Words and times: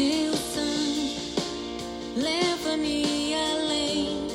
teu 0.00 0.32
sangue, 0.32 1.16
leva-me 2.16 3.34
além 3.34 4.28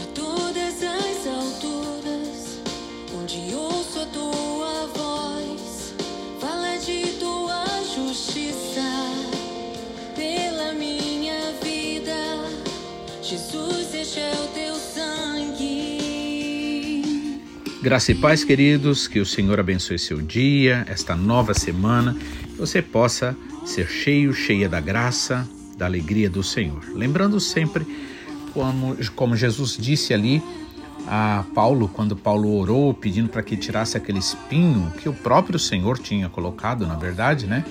a 0.00 0.06
todas 0.14 0.80
as 0.84 1.26
alturas, 1.26 2.60
onde 3.20 3.52
ouço 3.56 3.98
a 3.98 4.06
tua 4.06 4.86
voz, 4.94 5.94
fala 6.40 6.76
de 6.76 7.06
tua 7.18 7.64
justiça 7.92 8.88
pela 10.14 10.72
minha 10.74 11.40
vida. 11.60 12.14
Jesus, 13.20 13.92
este 13.92 14.20
é 14.20 14.32
o 14.32 14.46
teu 14.54 14.76
sangue. 14.76 16.02
Graça 17.82 18.12
e 18.12 18.14
paz, 18.14 18.44
queridos, 18.44 19.08
que 19.08 19.18
o 19.18 19.26
Senhor 19.26 19.58
abençoe 19.58 19.98
seu 19.98 20.22
dia, 20.22 20.86
esta 20.88 21.16
nova 21.16 21.52
semana, 21.52 22.14
que 22.14 22.54
você 22.56 22.80
possa 22.80 23.36
ser 23.64 23.86
cheio, 23.88 24.32
cheia 24.32 24.68
da 24.68 24.80
graça, 24.80 25.48
da 25.76 25.86
alegria 25.86 26.28
do 26.28 26.42
Senhor. 26.42 26.82
Lembrando 26.94 27.40
sempre 27.40 27.86
como, 28.52 28.96
como 29.14 29.36
Jesus 29.36 29.76
disse 29.78 30.12
ali 30.12 30.42
a 31.06 31.44
Paulo, 31.54 31.88
quando 31.88 32.14
Paulo 32.14 32.56
orou 32.56 32.94
pedindo 32.94 33.28
para 33.28 33.42
que 33.42 33.56
tirasse 33.56 33.96
aquele 33.96 34.18
espinho 34.18 34.92
que 34.98 35.08
o 35.08 35.12
próprio 35.12 35.58
Senhor 35.58 35.98
tinha 35.98 36.28
colocado, 36.28 36.86
na 36.86 36.94
verdade, 36.94 37.46
né? 37.46 37.64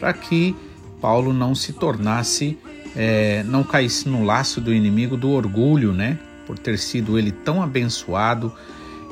Para 0.00 0.12
que 0.12 0.56
Paulo 1.00 1.32
não 1.32 1.54
se 1.54 1.72
tornasse, 1.72 2.58
é, 2.96 3.42
não 3.44 3.62
caísse 3.62 4.08
no 4.08 4.24
laço 4.24 4.60
do 4.60 4.72
inimigo 4.72 5.16
do 5.16 5.30
orgulho, 5.30 5.92
né? 5.92 6.18
Por 6.46 6.58
ter 6.58 6.78
sido 6.78 7.18
ele 7.18 7.30
tão 7.30 7.62
abençoado 7.62 8.52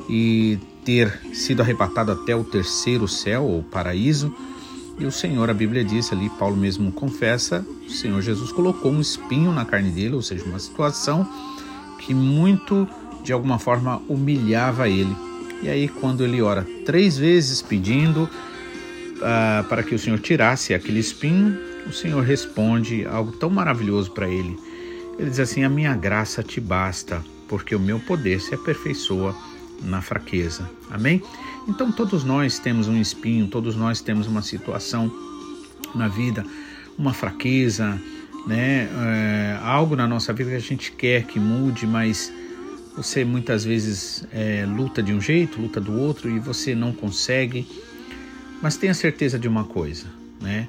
e 0.09 0.57
ter 0.83 1.19
sido 1.33 1.61
arrebatado 1.61 2.11
até 2.11 2.35
o 2.35 2.43
terceiro 2.43 3.07
céu, 3.07 3.43
ou 3.43 3.61
paraíso. 3.61 4.33
E 4.99 5.05
o 5.05 5.11
Senhor, 5.11 5.49
a 5.49 5.53
Bíblia 5.53 5.83
diz 5.83 6.11
ali, 6.11 6.29
Paulo 6.29 6.57
mesmo 6.57 6.91
confessa, 6.91 7.65
o 7.85 7.89
Senhor 7.89 8.19
Jesus 8.21 8.51
colocou 8.51 8.91
um 8.91 8.99
espinho 8.99 9.51
na 9.51 9.63
carne 9.63 9.91
dele, 9.91 10.15
ou 10.15 10.21
seja, 10.21 10.43
uma 10.43 10.57
situação 10.57 11.27
que 11.99 12.13
muito, 12.13 12.87
de 13.23 13.31
alguma 13.31 13.59
forma, 13.59 14.01
humilhava 14.07 14.89
ele. 14.89 15.15
E 15.61 15.69
aí, 15.69 15.87
quando 15.87 16.23
ele 16.23 16.41
ora 16.41 16.65
três 16.85 17.17
vezes 17.17 17.61
pedindo 17.61 18.23
uh, 18.23 19.63
para 19.67 19.83
que 19.83 19.93
o 19.93 19.99
Senhor 19.99 20.19
tirasse 20.19 20.73
aquele 20.73 20.99
espinho, 20.99 21.57
o 21.87 21.93
Senhor 21.93 22.23
responde 22.23 23.05
algo 23.05 23.31
tão 23.31 23.49
maravilhoso 23.49 24.11
para 24.11 24.27
ele. 24.27 24.57
Ele 25.17 25.29
diz 25.29 25.39
assim: 25.39 25.63
A 25.63 25.69
minha 25.69 25.95
graça 25.95 26.43
te 26.43 26.59
basta, 26.59 27.23
porque 27.47 27.75
o 27.75 27.79
meu 27.79 27.99
poder 27.99 28.39
se 28.39 28.53
aperfeiçoa 28.53 29.35
na 29.81 30.01
fraqueza. 30.01 30.69
Amém? 30.89 31.21
Então 31.67 31.91
todos 31.91 32.23
nós 32.23 32.59
temos 32.59 32.87
um 32.87 32.99
espinho, 32.99 33.47
todos 33.47 33.75
nós 33.75 34.01
temos 34.01 34.27
uma 34.27 34.41
situação 34.41 35.11
na 35.93 36.07
vida, 36.07 36.45
uma 36.97 37.13
fraqueza, 37.13 37.99
né? 38.45 38.89
É, 38.89 39.59
algo 39.61 39.95
na 39.95 40.07
nossa 40.07 40.31
vida 40.33 40.51
que 40.51 40.55
a 40.55 40.59
gente 40.59 40.91
quer 40.91 41.23
que 41.23 41.39
mude, 41.39 41.85
mas 41.85 42.31
você 42.95 43.23
muitas 43.23 43.63
vezes 43.63 44.25
é, 44.31 44.65
luta 44.65 45.03
de 45.03 45.13
um 45.13 45.21
jeito, 45.21 45.61
luta 45.61 45.79
do 45.79 45.93
outro 45.93 46.29
e 46.29 46.39
você 46.39 46.73
não 46.73 46.91
consegue. 46.91 47.67
Mas 48.61 48.75
tenha 48.75 48.93
certeza 48.93 49.37
de 49.37 49.47
uma 49.47 49.65
coisa, 49.65 50.05
né? 50.41 50.67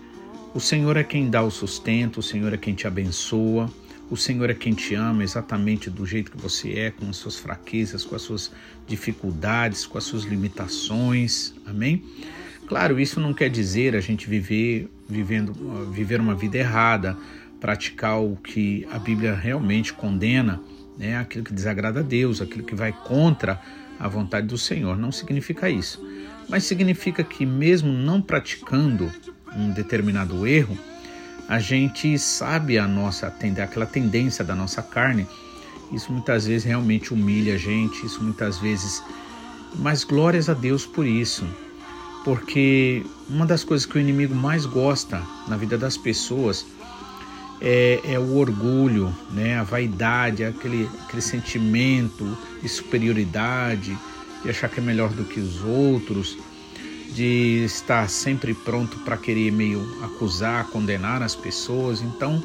O 0.54 0.60
Senhor 0.60 0.96
é 0.96 1.04
quem 1.04 1.30
dá 1.30 1.42
o 1.42 1.50
sustento, 1.50 2.20
o 2.20 2.22
Senhor 2.22 2.52
é 2.52 2.56
quem 2.56 2.74
te 2.74 2.86
abençoa. 2.86 3.70
O 4.10 4.16
Senhor 4.16 4.48
é 4.48 4.54
quem 4.54 4.72
te 4.72 4.94
ama 4.94 5.22
exatamente 5.22 5.90
do 5.90 6.06
jeito 6.06 6.30
que 6.30 6.38
você 6.38 6.72
é, 6.72 6.90
com 6.90 7.08
as 7.10 7.16
suas 7.16 7.36
fraquezas, 7.36 8.04
com 8.04 8.16
as 8.16 8.22
suas 8.22 8.50
dificuldades, 8.86 9.86
com 9.86 9.98
as 9.98 10.04
suas 10.04 10.24
limitações. 10.24 11.52
Amém? 11.66 12.02
Claro, 12.66 12.98
isso 12.98 13.20
não 13.20 13.34
quer 13.34 13.50
dizer 13.50 13.94
a 13.94 14.00
gente 14.00 14.28
viver 14.28 14.90
vivendo 15.08 15.52
viver 15.90 16.20
uma 16.20 16.34
vida 16.34 16.58
errada, 16.58 17.16
praticar 17.60 18.20
o 18.20 18.36
que 18.36 18.86
a 18.90 18.98
Bíblia 18.98 19.34
realmente 19.34 19.92
condena, 19.92 20.60
né? 20.98 21.16
Aquilo 21.18 21.44
que 21.44 21.52
desagrada 21.52 22.00
a 22.00 22.02
Deus, 22.02 22.40
aquilo 22.40 22.64
que 22.64 22.74
vai 22.74 22.92
contra 22.92 23.60
a 23.98 24.06
vontade 24.08 24.46
do 24.46 24.58
Senhor. 24.58 24.96
Não 24.96 25.10
significa 25.10 25.68
isso. 25.68 26.02
Mas 26.48 26.64
significa 26.64 27.22
que 27.22 27.44
mesmo 27.44 27.92
não 27.92 28.22
praticando 28.22 29.10
um 29.56 29.70
determinado 29.70 30.46
erro, 30.46 30.78
a 31.48 31.58
gente 31.58 32.18
sabe 32.18 32.78
a 32.78 32.86
nossa 32.86 33.26
aquela 33.26 33.86
tendência 33.86 34.44
da 34.44 34.54
nossa 34.54 34.82
carne. 34.82 35.26
Isso 35.90 36.12
muitas 36.12 36.46
vezes 36.46 36.64
realmente 36.64 37.14
humilha 37.14 37.54
a 37.54 37.56
gente, 37.56 38.04
isso 38.04 38.22
muitas 38.22 38.58
vezes. 38.58 39.02
Mas 39.76 40.04
glórias 40.04 40.50
a 40.50 40.54
Deus 40.54 40.84
por 40.84 41.06
isso, 41.06 41.46
porque 42.22 43.02
uma 43.30 43.46
das 43.46 43.64
coisas 43.64 43.86
que 43.86 43.96
o 43.96 44.00
inimigo 44.00 44.34
mais 44.34 44.66
gosta 44.66 45.22
na 45.46 45.56
vida 45.56 45.78
das 45.78 45.96
pessoas 45.96 46.66
é, 47.60 48.00
é 48.04 48.18
o 48.18 48.36
orgulho, 48.36 49.14
né? 49.30 49.58
a 49.58 49.62
vaidade, 49.62 50.44
aquele, 50.44 50.88
aquele 51.04 51.22
sentimento 51.22 52.36
de 52.62 52.68
superioridade, 52.68 53.96
de 54.42 54.50
achar 54.50 54.68
que 54.68 54.80
é 54.80 54.82
melhor 54.82 55.10
do 55.10 55.24
que 55.24 55.40
os 55.40 55.62
outros 55.64 56.36
de 57.18 57.64
estar 57.64 58.08
sempre 58.08 58.54
pronto 58.54 58.96
para 58.98 59.16
querer 59.16 59.50
meio 59.50 59.84
acusar, 60.04 60.68
condenar 60.68 61.20
as 61.20 61.34
pessoas. 61.34 62.00
Então, 62.00 62.40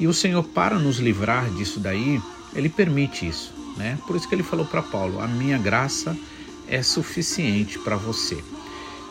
e 0.00 0.08
o 0.08 0.12
Senhor 0.12 0.42
para 0.42 0.80
nos 0.80 0.98
livrar 0.98 1.48
disso 1.50 1.78
daí, 1.78 2.20
ele 2.56 2.68
permite 2.68 3.24
isso, 3.28 3.54
né? 3.76 3.96
Por 4.04 4.16
isso 4.16 4.28
que 4.28 4.34
ele 4.34 4.42
falou 4.42 4.66
para 4.66 4.82
Paulo: 4.82 5.20
"A 5.20 5.28
minha 5.28 5.56
graça 5.56 6.16
é 6.66 6.82
suficiente 6.82 7.78
para 7.78 7.94
você". 7.94 8.42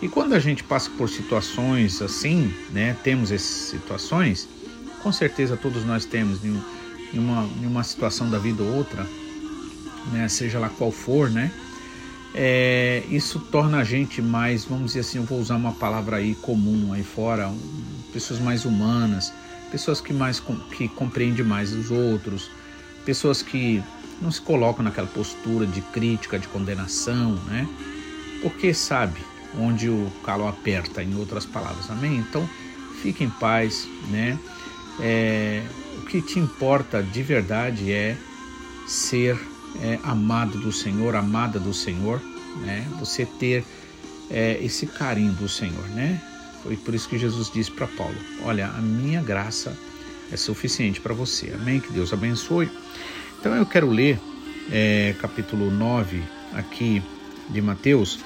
E 0.01 0.09
quando 0.09 0.33
a 0.33 0.39
gente 0.39 0.65
passa 0.65 0.89
por 0.97 1.09
situações 1.09 2.01
assim, 2.01 2.53
né, 2.69 2.93
temos 3.05 3.31
essas 3.31 3.69
situações, 3.69 4.49
com 5.01 5.13
certeza 5.13 5.55
todos 5.55 5.85
nós 5.85 6.03
temos 6.03 6.43
em 6.43 6.61
uma, 7.13 7.49
em 7.61 7.65
uma 7.65 7.85
situação 7.85 8.29
da 8.29 8.37
vida 8.37 8.61
ou 8.61 8.73
outra, 8.75 9.07
né, 10.11 10.27
seja 10.27 10.59
lá 10.59 10.67
qual 10.67 10.91
for, 10.91 11.29
né, 11.29 11.53
é, 12.33 13.03
isso 13.09 13.39
torna 13.39 13.79
a 13.79 13.83
gente 13.83 14.21
mais, 14.21 14.65
vamos 14.65 14.87
dizer 14.87 15.01
assim, 15.01 15.19
eu 15.19 15.23
vou 15.23 15.39
usar 15.39 15.55
uma 15.55 15.73
palavra 15.73 16.17
aí 16.17 16.33
comum 16.35 16.91
aí 16.91 17.03
fora, 17.03 17.51
pessoas 18.11 18.39
mais 18.39 18.65
humanas, 18.65 19.31
pessoas 19.71 20.01
que 20.01 20.11
mais 20.11 20.41
que 20.75 20.87
compreendem 20.87 21.45
mais 21.45 21.73
os 21.73 21.91
outros, 21.91 22.49
pessoas 23.05 23.41
que 23.41 23.83
não 24.21 24.31
se 24.31 24.41
colocam 24.41 24.83
naquela 24.83 25.07
postura 25.07 25.67
de 25.67 25.81
crítica, 25.81 26.39
de 26.39 26.47
condenação, 26.47 27.35
né? 27.47 27.67
Porque 28.41 28.73
sabe 28.73 29.19
onde 29.59 29.89
o 29.89 30.11
calo 30.23 30.47
aperta, 30.47 31.03
em 31.03 31.15
outras 31.15 31.45
palavras, 31.45 31.89
amém? 31.91 32.17
Então, 32.17 32.47
fique 33.01 33.23
em 33.23 33.29
paz, 33.29 33.87
né? 34.09 34.39
É, 34.99 35.63
o 35.97 36.05
que 36.05 36.21
te 36.21 36.39
importa 36.39 37.03
de 37.03 37.21
verdade 37.21 37.91
é 37.91 38.17
ser 38.87 39.39
é, 39.81 39.99
amado 40.03 40.57
do 40.59 40.71
Senhor, 40.71 41.15
amada 41.15 41.59
do 41.59 41.73
Senhor, 41.73 42.21
né? 42.61 42.85
Você 42.99 43.25
ter 43.25 43.63
é, 44.29 44.57
esse 44.61 44.85
carinho 44.85 45.33
do 45.33 45.49
Senhor, 45.49 45.87
né? 45.89 46.21
Foi 46.63 46.77
por 46.77 46.93
isso 46.93 47.09
que 47.09 47.17
Jesus 47.17 47.51
disse 47.51 47.71
para 47.71 47.87
Paulo: 47.87 48.15
Olha, 48.43 48.67
a 48.67 48.81
minha 48.81 49.21
graça 49.21 49.77
é 50.31 50.37
suficiente 50.37 51.01
para 51.01 51.13
você. 51.13 51.51
Amém? 51.53 51.79
Que 51.79 51.91
Deus 51.91 52.13
abençoe. 52.13 52.69
Então 53.39 53.53
eu 53.55 53.65
quero 53.65 53.89
ler 53.89 54.19
é, 54.71 55.13
capítulo 55.19 55.69
9 55.69 56.23
aqui 56.53 57.01
de 57.49 57.61
Mateus, 57.61 58.19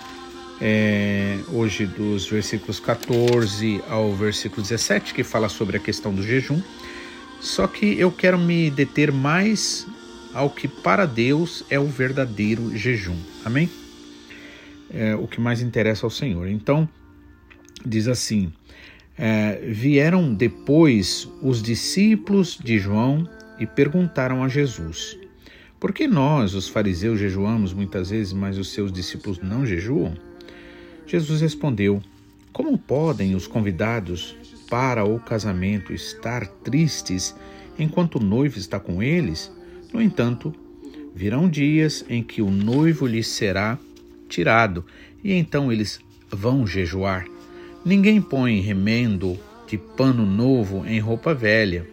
é, 0.62 1.40
hoje 1.50 1.86
dos 1.86 2.28
versículos 2.28 2.80
14 2.80 3.82
ao 3.90 4.14
versículo 4.14 4.62
17, 4.62 5.14
que 5.14 5.24
fala 5.24 5.50
sobre 5.50 5.78
a 5.78 5.80
questão 5.80 6.14
do 6.14 6.22
jejum. 6.22 6.62
Só 7.40 7.68
que 7.68 8.00
eu 8.00 8.12
quero 8.12 8.38
me 8.38 8.70
deter 8.70 9.12
mais 9.12 9.88
ao 10.38 10.52
que 10.52 10.68
para 10.68 11.08
Deus 11.08 11.66
é 11.68 11.80
o 11.80 11.88
verdadeiro 11.88 12.78
jejum. 12.78 13.18
Amém? 13.44 13.68
É 14.94 15.16
o 15.16 15.28
que 15.28 15.42
mais 15.42 15.62
interessa 15.64 16.06
ao 16.06 16.12
Senhor. 16.12 16.48
Então, 16.48 16.88
diz 17.84 18.08
assim: 18.08 18.54
é, 19.18 19.60
vieram 19.68 20.32
depois 20.32 21.28
os 21.42 21.60
discípulos 21.60 22.56
de 22.56 22.78
João 22.78 23.28
e 23.58 23.66
perguntaram 23.66 24.44
a 24.44 24.48
Jesus: 24.48 25.18
Por 25.80 25.92
que 25.92 26.08
nós, 26.08 26.54
os 26.54 26.70
fariseus, 26.70 27.20
jejuamos 27.20 27.74
muitas 27.74 28.12
vezes, 28.12 28.32
mas 28.32 28.60
os 28.60 28.72
seus 28.72 28.92
discípulos 28.92 29.40
não 29.40 29.66
jejuam? 29.66 30.14
Jesus 31.08 31.42
respondeu: 31.42 32.00
Como 32.54 32.78
podem 32.78 33.34
os 33.34 33.48
convidados 33.48 34.38
para 34.70 35.04
o 35.04 35.20
casamento 35.20 35.92
estar 35.92 36.46
tristes 36.46 37.36
enquanto 37.80 38.18
o 38.20 38.24
noivo 38.24 38.60
está 38.60 38.80
com 38.80 39.02
eles? 39.02 39.57
No 39.94 40.02
entanto, 40.02 40.54
virão 41.16 41.50
dias 41.50 42.06
em 42.10 42.22
que 42.24 42.42
o 42.42 42.52
noivo 42.52 43.08
lhes 43.08 43.28
será 43.28 43.78
tirado, 44.28 44.86
e 45.24 45.34
então 45.34 45.72
eles 45.72 46.00
vão 46.30 46.68
jejuar. 46.68 47.26
Ninguém 47.86 48.22
põe 48.22 48.60
remendo 48.60 49.40
de 49.68 49.78
pano 49.78 50.26
novo 50.26 50.86
em 50.86 51.00
roupa 51.00 51.34
velha, 51.34 51.88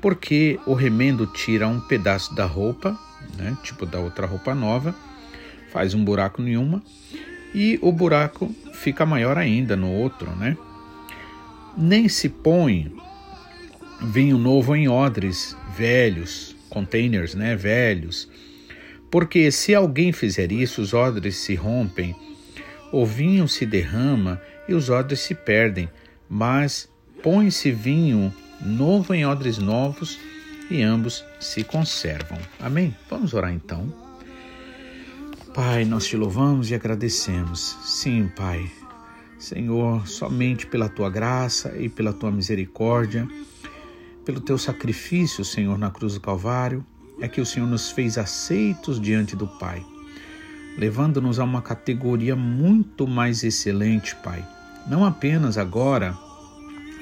porque 0.00 0.58
o 0.66 0.72
remendo 0.72 1.26
tira 1.26 1.68
um 1.68 1.80
pedaço 1.80 2.34
da 2.34 2.44
roupa, 2.44 2.98
né, 3.36 3.56
tipo 3.62 3.84
da 3.84 3.98
outra 3.98 4.26
roupa 4.26 4.54
nova, 4.54 4.94
faz 5.72 5.94
um 5.94 6.04
buraco 6.04 6.42
em 6.42 6.56
uma, 6.56 6.82
e 7.54 7.78
o 7.82 7.92
buraco 7.92 8.54
fica 8.72 9.04
maior 9.04 9.36
ainda 9.36 9.76
no 9.76 9.90
outro, 9.90 10.30
né? 10.36 10.56
Nem 11.76 12.08
se 12.08 12.28
põe 12.28 12.92
vinho 14.00 14.38
novo 14.38 14.74
em 14.74 14.88
odres 14.88 15.56
velhos, 15.76 16.56
containers, 16.70 17.34
né, 17.34 17.54
velhos. 17.56 18.28
Porque 19.10 19.50
se 19.50 19.74
alguém 19.74 20.12
fizer 20.12 20.52
isso, 20.52 20.80
os 20.80 20.94
odres 20.94 21.36
se 21.36 21.54
rompem, 21.54 22.14
o 22.92 23.04
vinho 23.04 23.46
se 23.48 23.66
derrama 23.66 24.40
e 24.68 24.74
os 24.74 24.88
odres 24.88 25.20
se 25.20 25.34
perdem, 25.34 25.88
mas 26.28 26.88
põe-se 27.22 27.70
vinho 27.70 28.32
novo 28.64 29.12
em 29.12 29.26
odres 29.26 29.58
novos 29.58 30.18
e 30.70 30.82
ambos 30.82 31.24
se 31.40 31.64
conservam. 31.64 32.38
Amém? 32.58 32.94
Vamos 33.08 33.34
orar 33.34 33.52
então. 33.52 33.92
Pai, 35.52 35.84
nós 35.84 36.06
te 36.06 36.16
louvamos 36.16 36.70
e 36.70 36.74
agradecemos. 36.74 37.76
Sim, 37.82 38.30
Pai. 38.36 38.70
Senhor, 39.38 40.06
somente 40.06 40.66
pela 40.66 40.88
tua 40.88 41.10
graça 41.10 41.74
e 41.76 41.88
pela 41.88 42.12
tua 42.12 42.30
misericórdia, 42.30 43.26
pelo 44.30 44.40
teu 44.40 44.56
sacrifício, 44.56 45.44
Senhor, 45.44 45.76
na 45.76 45.90
cruz 45.90 46.14
do 46.14 46.20
Calvário, 46.20 46.86
é 47.20 47.26
que 47.26 47.40
o 47.40 47.46
Senhor 47.46 47.66
nos 47.66 47.90
fez 47.90 48.16
aceitos 48.16 49.00
diante 49.00 49.34
do 49.34 49.44
Pai, 49.44 49.84
levando-nos 50.78 51.40
a 51.40 51.44
uma 51.44 51.60
categoria 51.60 52.36
muito 52.36 53.08
mais 53.08 53.42
excelente, 53.42 54.14
Pai. 54.22 54.46
Não 54.86 55.04
apenas 55.04 55.58
agora 55.58 56.16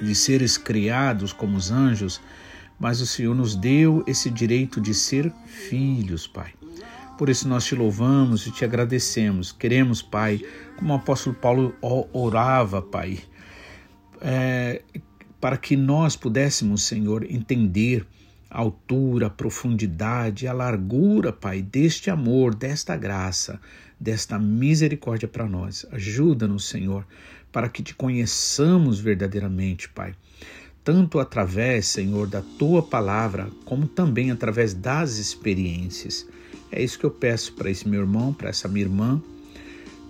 de 0.01 0.15
seres 0.15 0.57
criados 0.57 1.31
como 1.31 1.59
os 1.59 1.71
anjos, 1.71 2.19
mas 2.81 3.03
o 3.03 3.07
Senhor 3.07 3.35
nos 3.35 3.55
deu 3.55 4.03
esse 4.07 4.31
direito 4.31 4.81
de 4.81 4.95
ser 4.95 5.31
filhos, 5.45 6.27
Pai. 6.27 6.55
Por 7.19 7.29
isso 7.29 7.47
nós 7.47 7.67
te 7.67 7.75
louvamos 7.75 8.47
e 8.47 8.51
te 8.51 8.65
agradecemos. 8.65 9.53
Queremos, 9.53 10.01
Pai, 10.01 10.41
como 10.79 10.95
o 10.95 10.97
apóstolo 10.97 11.37
Paulo 11.37 11.75
orava, 12.11 12.81
Pai, 12.81 13.19
é, 14.23 14.81
para 15.41 15.57
que 15.57 15.77
nós 15.77 16.17
pudéssemos, 16.17 16.83
Senhor, 16.83 17.25
entender 17.31 18.07
a 18.51 18.59
altura, 18.59 19.27
a 19.27 19.31
profundidade, 19.31 20.47
a 20.47 20.53
largura, 20.53 21.33
Pai, 21.33 21.63
deste 21.63 22.11
amor, 22.11 22.55
desta 22.55 22.97
graça, 22.97 23.61
desta 24.01 24.39
misericórdia 24.39 25.29
para 25.29 25.47
nós. 25.47 25.87
Ajuda-nos, 25.93 26.69
Senhor, 26.69 27.07
para 27.53 27.69
que 27.69 27.83
te 27.83 27.95
conheçamos 27.95 29.01
verdadeiramente, 29.01 29.89
Pai 29.89 30.15
tanto 30.89 31.19
através, 31.19 31.87
Senhor, 31.87 32.27
da 32.27 32.41
tua 32.59 32.83
palavra, 32.83 33.51
como 33.67 33.87
também 33.87 34.31
através 34.31 34.73
das 34.73 35.19
experiências. 35.19 36.27
É 36.73 36.83
isso 36.83 36.99
que 36.99 37.05
eu 37.05 37.11
peço 37.11 37.53
para 37.53 37.71
esse 37.71 37.87
meu 37.87 38.01
irmão, 38.01 38.33
para 38.33 38.49
essa 38.49 38.67
minha 38.69 38.87
irmã, 38.87 39.23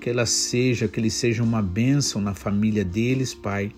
que 0.00 0.08
ela 0.08 0.24
seja, 0.24 0.86
que 0.86 1.00
ele 1.00 1.10
seja 1.10 1.42
uma 1.42 1.60
bênção 1.60 2.22
na 2.22 2.32
família 2.32 2.84
deles, 2.84 3.34
Pai. 3.34 3.72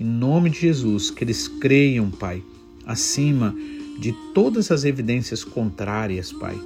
Em 0.00 0.04
nome 0.04 0.50
de 0.50 0.60
Jesus, 0.60 1.10
que 1.10 1.24
eles 1.24 1.48
creiam, 1.48 2.10
Pai, 2.10 2.42
acima 2.86 3.54
de 3.98 4.14
todas 4.32 4.70
as 4.70 4.84
evidências 4.84 5.42
contrárias, 5.42 6.32
Pai. 6.32 6.58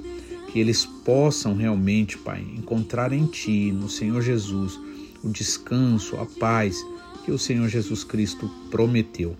Que 0.51 0.59
eles 0.59 0.85
possam 0.85 1.55
realmente, 1.55 2.17
Pai, 2.17 2.45
encontrar 2.55 3.11
em 3.11 3.25
Ti, 3.25 3.71
no 3.71 3.89
Senhor 3.89 4.21
Jesus, 4.21 4.79
o 5.23 5.29
descanso, 5.29 6.15
a 6.17 6.25
paz 6.25 6.77
que 7.25 7.31
o 7.31 7.39
Senhor 7.39 7.67
Jesus 7.69 8.03
Cristo 8.03 8.49
prometeu. 8.69 9.35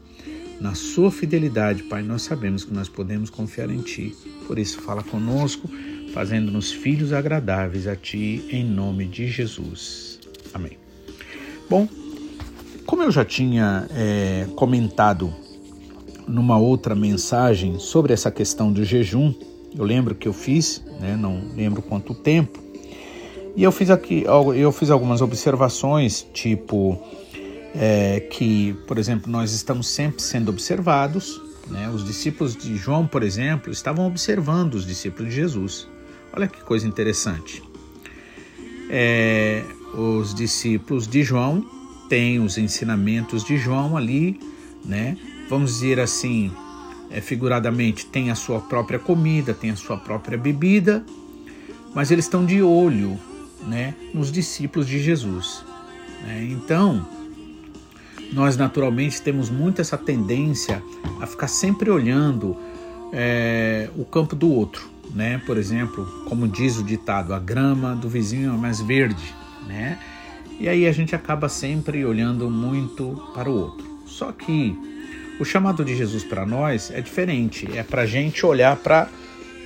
Na 0.59 0.73
Sua 0.73 1.11
fidelidade, 1.11 1.83
Pai, 1.83 2.01
nós 2.01 2.23
sabemos 2.23 2.63
que 2.63 2.73
nós 2.73 2.89
podemos 2.89 3.29
confiar 3.29 3.69
em 3.69 3.81
Ti. 3.81 4.15
Por 4.47 4.57
isso, 4.57 4.81
fala 4.81 5.03
conosco 5.03 5.69
fazendo-nos 6.13 6.71
filhos 6.71 7.11
agradáveis 7.11 7.87
a 7.87 7.95
Ti, 7.95 8.45
em 8.49 8.63
nome 8.63 9.05
de 9.05 9.27
Jesus. 9.27 10.19
Amém. 10.53 10.77
Bom, 11.67 11.87
como 12.85 13.03
eu 13.03 13.11
já 13.11 13.25
tinha 13.25 13.87
é, 13.91 14.47
comentado 14.55 15.33
numa 16.27 16.57
outra 16.57 16.95
mensagem 16.95 17.79
sobre 17.79 18.13
essa 18.13 18.31
questão 18.31 18.71
do 18.71 18.83
jejum, 18.83 19.33
eu 19.75 19.83
lembro 19.83 20.15
que 20.15 20.27
eu 20.27 20.33
fiz, 20.33 20.83
né, 20.99 21.15
não 21.15 21.41
lembro 21.55 21.81
quanto 21.81 22.13
tempo, 22.13 22.59
e 23.55 23.63
eu 23.63 23.71
fiz 23.71 23.89
aqui, 23.89 24.23
eu 24.25 24.71
fiz 24.71 24.89
algumas 24.89 25.21
observações, 25.21 26.25
tipo 26.33 26.99
é, 27.75 28.19
que, 28.19 28.73
por 28.87 28.97
exemplo, 28.97 29.31
nós 29.31 29.51
estamos 29.53 29.87
sempre 29.87 30.21
sendo 30.21 30.49
observados. 30.49 31.41
Né? 31.67 31.89
Os 31.89 32.03
discípulos 32.03 32.55
de 32.55 32.75
João, 32.75 33.07
por 33.07 33.23
exemplo, 33.23 33.71
estavam 33.71 34.07
observando 34.07 34.75
os 34.75 34.85
discípulos 34.85 35.29
de 35.29 35.35
Jesus. 35.35 35.87
Olha 36.35 36.47
que 36.47 36.61
coisa 36.61 36.87
interessante. 36.87 37.63
É, 38.89 39.63
os 39.93 40.33
discípulos 40.33 41.07
de 41.07 41.23
João 41.23 41.65
têm 42.09 42.39
os 42.39 42.57
ensinamentos 42.57 43.43
de 43.43 43.57
João 43.57 43.97
ali, 43.97 44.39
né? 44.83 45.17
Vamos 45.49 45.73
dizer 45.75 45.99
assim, 45.99 46.51
é, 47.09 47.21
figuradamente, 47.21 48.05
tem 48.05 48.31
a 48.31 48.35
sua 48.35 48.59
própria 48.59 48.99
comida, 48.99 49.53
tem 49.53 49.71
a 49.71 49.75
sua 49.75 49.97
própria 49.97 50.37
bebida, 50.37 51.05
mas 51.93 52.11
eles 52.11 52.25
estão 52.25 52.45
de 52.45 52.61
olho, 52.61 53.19
né, 53.67 53.93
nos 54.13 54.31
discípulos 54.31 54.87
de 54.87 54.99
Jesus. 54.99 55.63
Né? 56.23 56.47
Então, 56.51 57.07
nós 58.31 58.57
naturalmente 58.57 59.21
temos 59.21 59.49
muito 59.49 59.79
essa 59.79 59.97
tendência 59.97 60.81
a 61.21 61.27
ficar 61.27 61.47
sempre 61.47 61.89
olhando 61.89 62.57
é, 63.11 63.89
o 63.95 64.05
campo 64.05 64.35
do 64.35 64.49
outro 64.49 64.93
né? 65.13 65.41
Por 65.45 65.57
exemplo, 65.57 66.05
como 66.27 66.47
diz 66.47 66.77
o 66.77 66.83
ditado, 66.83 67.33
a 67.33 67.39
grama 67.39 67.95
do 67.95 68.09
vizinho 68.09 68.53
é 68.53 68.57
mais 68.57 68.81
verde, 68.81 69.33
né? 69.67 69.99
E 70.63 70.69
aí 70.69 70.87
a 70.87 70.93
gente 70.93 71.13
acaba 71.13 71.49
sempre 71.49 72.05
olhando 72.05 72.49
muito 72.49 73.21
para 73.33 73.49
o 73.49 73.53
outro. 73.53 73.85
Só 74.05 74.31
que 74.31 74.73
o 75.37 75.43
chamado 75.43 75.83
de 75.83 75.93
Jesus 75.93 76.23
para 76.23 76.45
nós 76.45 76.89
é 76.89 77.01
diferente. 77.01 77.67
É 77.75 77.83
para 77.83 78.03
a 78.03 78.05
gente 78.05 78.45
olhar 78.45 78.77
para 78.77 79.09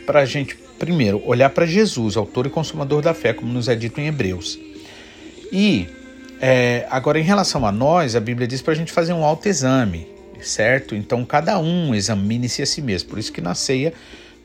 a 0.08 0.26
gente 0.26 0.58
primeiro 0.80 1.22
olhar 1.24 1.52
para 1.52 1.68
Jesus, 1.68 2.18
autor 2.18 2.48
e 2.48 2.50
consumador 2.50 3.04
da 3.04 3.14
fé, 3.14 3.32
como 3.32 3.54
nos 3.54 3.68
é 3.70 3.76
dito 3.76 4.02
em 4.02 4.08
Hebreus. 4.08 4.58
E 5.52 5.88
é, 6.42 6.88
agora 6.90 7.20
em 7.20 7.24
relação 7.24 7.64
a 7.64 7.72
nós, 7.72 8.16
a 8.16 8.20
Bíblia 8.20 8.48
diz 8.48 8.64
para 8.64 8.74
a 8.74 8.76
gente 8.76 8.92
fazer 8.92 9.14
um 9.14 9.24
autoexame, 9.24 10.08
certo? 10.42 10.96
Então 10.96 11.24
cada 11.24 11.60
um 11.60 11.94
examine-se 11.94 12.64
a 12.64 12.66
si 12.66 12.82
mesmo. 12.82 13.10
Por 13.10 13.20
isso 13.20 13.32
que 13.32 13.40
na 13.40 13.54
ceia 13.54 13.94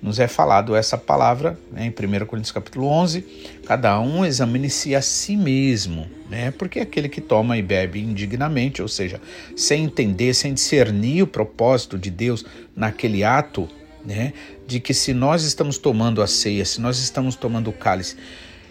nos 0.02 0.18
é 0.18 0.26
falado 0.26 0.74
essa 0.74 0.98
palavra 0.98 1.56
né, 1.70 1.86
em 1.86 1.90
1 1.90 2.26
Coríntios 2.26 2.50
capítulo 2.50 2.88
11, 2.88 3.24
cada 3.64 4.00
um 4.00 4.24
examine-se 4.24 4.96
a 4.96 5.00
si 5.00 5.36
mesmo, 5.36 6.08
né, 6.28 6.50
porque 6.50 6.80
aquele 6.80 7.08
que 7.08 7.20
toma 7.20 7.56
e 7.56 7.62
bebe 7.62 8.00
indignamente, 8.00 8.82
ou 8.82 8.88
seja, 8.88 9.20
sem 9.56 9.84
entender, 9.84 10.34
sem 10.34 10.52
discernir 10.52 11.22
o 11.22 11.26
propósito 11.26 11.96
de 11.96 12.10
Deus 12.10 12.44
naquele 12.74 13.22
ato, 13.22 13.68
né, 14.04 14.32
de 14.66 14.80
que 14.80 14.92
se 14.92 15.14
nós 15.14 15.44
estamos 15.44 15.78
tomando 15.78 16.20
a 16.20 16.26
ceia, 16.26 16.64
se 16.64 16.80
nós 16.80 16.98
estamos 16.98 17.36
tomando 17.36 17.70
o 17.70 17.72
cálice, 17.72 18.16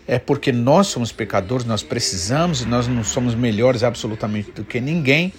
é 0.06 0.20
porque 0.20 0.52
nós 0.52 0.88
somos 0.88 1.14
pecadores, 1.14 1.66
nós 1.66 1.82
precisamos 1.82 2.62
e 2.62 2.66
nós 2.66 2.88
não 2.88 3.04
somos 3.04 3.34
melhores 3.34 3.84
absolutamente 3.84 4.52
do 4.52 4.66
que 4.66 4.82
ninguém. 4.82 5.32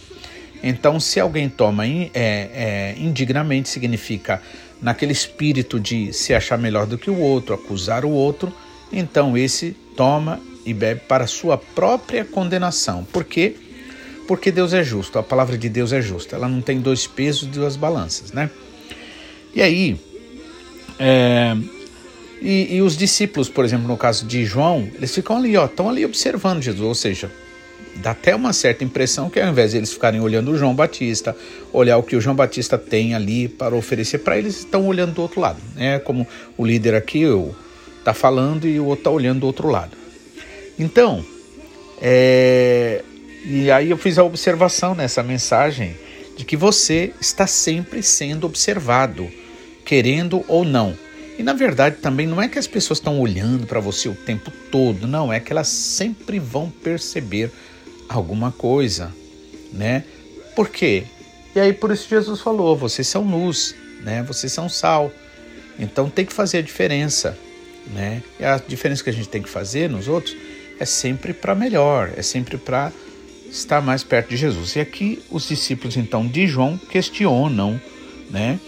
Então, 0.62 1.00
se 1.00 1.18
alguém 1.18 1.48
toma 1.48 1.84
é, 1.86 2.10
é, 2.14 2.94
indignamente, 2.96 3.68
significa 3.68 4.40
naquele 4.82 5.12
espírito 5.12 5.78
de 5.78 6.12
se 6.12 6.34
achar 6.34 6.58
melhor 6.58 6.86
do 6.86 6.98
que 6.98 7.08
o 7.08 7.18
outro, 7.18 7.54
acusar 7.54 8.04
o 8.04 8.10
outro, 8.10 8.52
então 8.92 9.38
esse 9.38 9.76
toma 9.96 10.40
e 10.66 10.74
bebe 10.74 11.02
para 11.08 11.26
sua 11.26 11.56
própria 11.56 12.24
condenação. 12.24 13.04
Por 13.04 13.24
quê? 13.24 13.54
Porque 14.26 14.50
Deus 14.50 14.72
é 14.72 14.82
justo, 14.82 15.18
a 15.18 15.22
palavra 15.22 15.56
de 15.56 15.68
Deus 15.68 15.92
é 15.92 16.02
justa, 16.02 16.36
ela 16.36 16.48
não 16.48 16.60
tem 16.60 16.80
dois 16.80 17.06
pesos 17.06 17.44
e 17.44 17.46
duas 17.46 17.76
balanças, 17.76 18.32
né? 18.32 18.50
E 19.54 19.62
aí, 19.62 20.00
é, 20.98 21.56
e, 22.40 22.76
e, 22.76 22.82
os 22.82 22.96
discípulos, 22.96 23.48
por 23.48 23.64
exemplo, 23.64 23.86
no 23.86 23.96
caso 23.96 24.26
de 24.26 24.44
João, 24.44 24.88
eles 24.94 25.14
ficam 25.14 25.36
ali, 25.36 25.56
ó, 25.56 25.66
estão 25.66 25.88
ali 25.88 26.04
observando 26.04 26.62
Jesus, 26.62 26.82
ou 26.82 26.94
seja, 26.94 27.30
dá 27.96 28.12
até 28.12 28.34
uma 28.34 28.52
certa 28.52 28.84
impressão 28.84 29.28
que 29.28 29.40
ao 29.40 29.48
invés 29.48 29.72
de 29.72 29.76
eles 29.76 29.92
ficarem 29.92 30.20
olhando 30.20 30.50
o 30.50 30.58
João 30.58 30.74
Batista, 30.74 31.36
olhar 31.72 31.98
o 31.98 32.02
que 32.02 32.16
o 32.16 32.20
João 32.20 32.34
Batista 32.34 32.78
tem 32.78 33.14
ali 33.14 33.48
para 33.48 33.74
oferecer 33.74 34.18
para 34.18 34.38
eles, 34.38 34.58
estão 34.58 34.86
olhando 34.86 35.14
do 35.14 35.22
outro 35.22 35.40
lado, 35.40 35.60
né? 35.74 35.98
Como 35.98 36.26
o 36.56 36.64
líder 36.64 36.94
aqui 36.94 37.22
está 37.98 38.14
falando 38.14 38.66
e 38.66 38.78
o 38.80 38.86
outro 38.86 39.00
está 39.00 39.10
olhando 39.10 39.40
do 39.40 39.46
outro 39.46 39.68
lado. 39.68 39.96
Então, 40.78 41.24
é... 42.00 43.02
e 43.44 43.70
aí 43.70 43.90
eu 43.90 43.96
fiz 43.96 44.18
a 44.18 44.24
observação 44.24 44.94
nessa 44.94 45.22
mensagem 45.22 45.96
de 46.36 46.44
que 46.44 46.56
você 46.56 47.12
está 47.20 47.46
sempre 47.46 48.02
sendo 48.02 48.46
observado, 48.46 49.30
querendo 49.84 50.44
ou 50.48 50.64
não. 50.64 50.96
E 51.38 51.42
na 51.42 51.52
verdade 51.52 51.96
também 51.96 52.26
não 52.26 52.40
é 52.40 52.48
que 52.48 52.58
as 52.58 52.66
pessoas 52.66 52.98
estão 52.98 53.20
olhando 53.20 53.66
para 53.66 53.80
você 53.80 54.08
o 54.08 54.14
tempo 54.14 54.50
todo, 54.70 55.06
não, 55.06 55.32
é 55.32 55.40
que 55.40 55.52
elas 55.52 55.68
sempre 55.68 56.38
vão 56.38 56.70
perceber 56.70 57.50
alguma 58.14 58.52
coisa, 58.52 59.12
né? 59.72 60.04
Por 60.54 60.68
quê? 60.68 61.04
E 61.54 61.60
aí 61.60 61.72
por 61.72 61.90
isso 61.90 62.08
Jesus 62.08 62.40
falou: 62.40 62.76
vocês 62.76 63.06
são 63.08 63.22
luz, 63.22 63.74
né? 64.02 64.22
Vocês 64.22 64.52
são 64.52 64.68
sal. 64.68 65.10
Então 65.78 66.08
tem 66.08 66.24
que 66.24 66.32
fazer 66.32 66.58
a 66.58 66.62
diferença, 66.62 67.36
né? 67.92 68.22
E 68.38 68.44
a 68.44 68.58
diferença 68.58 69.02
que 69.02 69.10
a 69.10 69.12
gente 69.12 69.28
tem 69.28 69.42
que 69.42 69.48
fazer 69.48 69.88
nos 69.88 70.08
outros 70.08 70.36
é 70.78 70.84
sempre 70.84 71.32
para 71.32 71.54
melhor, 71.54 72.12
é 72.16 72.22
sempre 72.22 72.56
para 72.56 72.92
estar 73.50 73.80
mais 73.80 74.02
perto 74.02 74.30
de 74.30 74.36
Jesus. 74.36 74.74
E 74.76 74.80
aqui 74.80 75.22
os 75.30 75.46
discípulos 75.46 75.96
então 75.96 76.26
de 76.26 76.46
João 76.46 76.78
questionam, 76.78 77.80
né, 78.30 78.58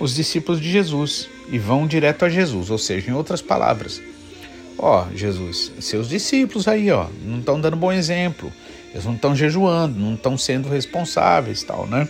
os 0.00 0.14
discípulos 0.14 0.60
de 0.60 0.70
Jesus 0.70 1.28
e 1.48 1.58
vão 1.58 1.86
direto 1.86 2.24
a 2.24 2.28
Jesus, 2.28 2.70
ou 2.70 2.78
seja, 2.78 3.10
em 3.10 3.14
outras 3.14 3.40
palavras, 3.40 4.02
ó, 4.76 5.06
Jesus, 5.14 5.72
seus 5.80 6.08
discípulos 6.08 6.66
aí, 6.66 6.90
ó, 6.90 7.06
não 7.24 7.38
estão 7.38 7.60
dando 7.60 7.76
bom 7.76 7.92
exemplo, 7.92 8.52
eles 8.94 9.04
não 9.04 9.14
estão 9.14 9.34
jejuando, 9.34 9.98
não 9.98 10.14
estão 10.14 10.38
sendo 10.38 10.68
responsáveis, 10.68 11.64
tal, 11.64 11.86
né? 11.88 12.08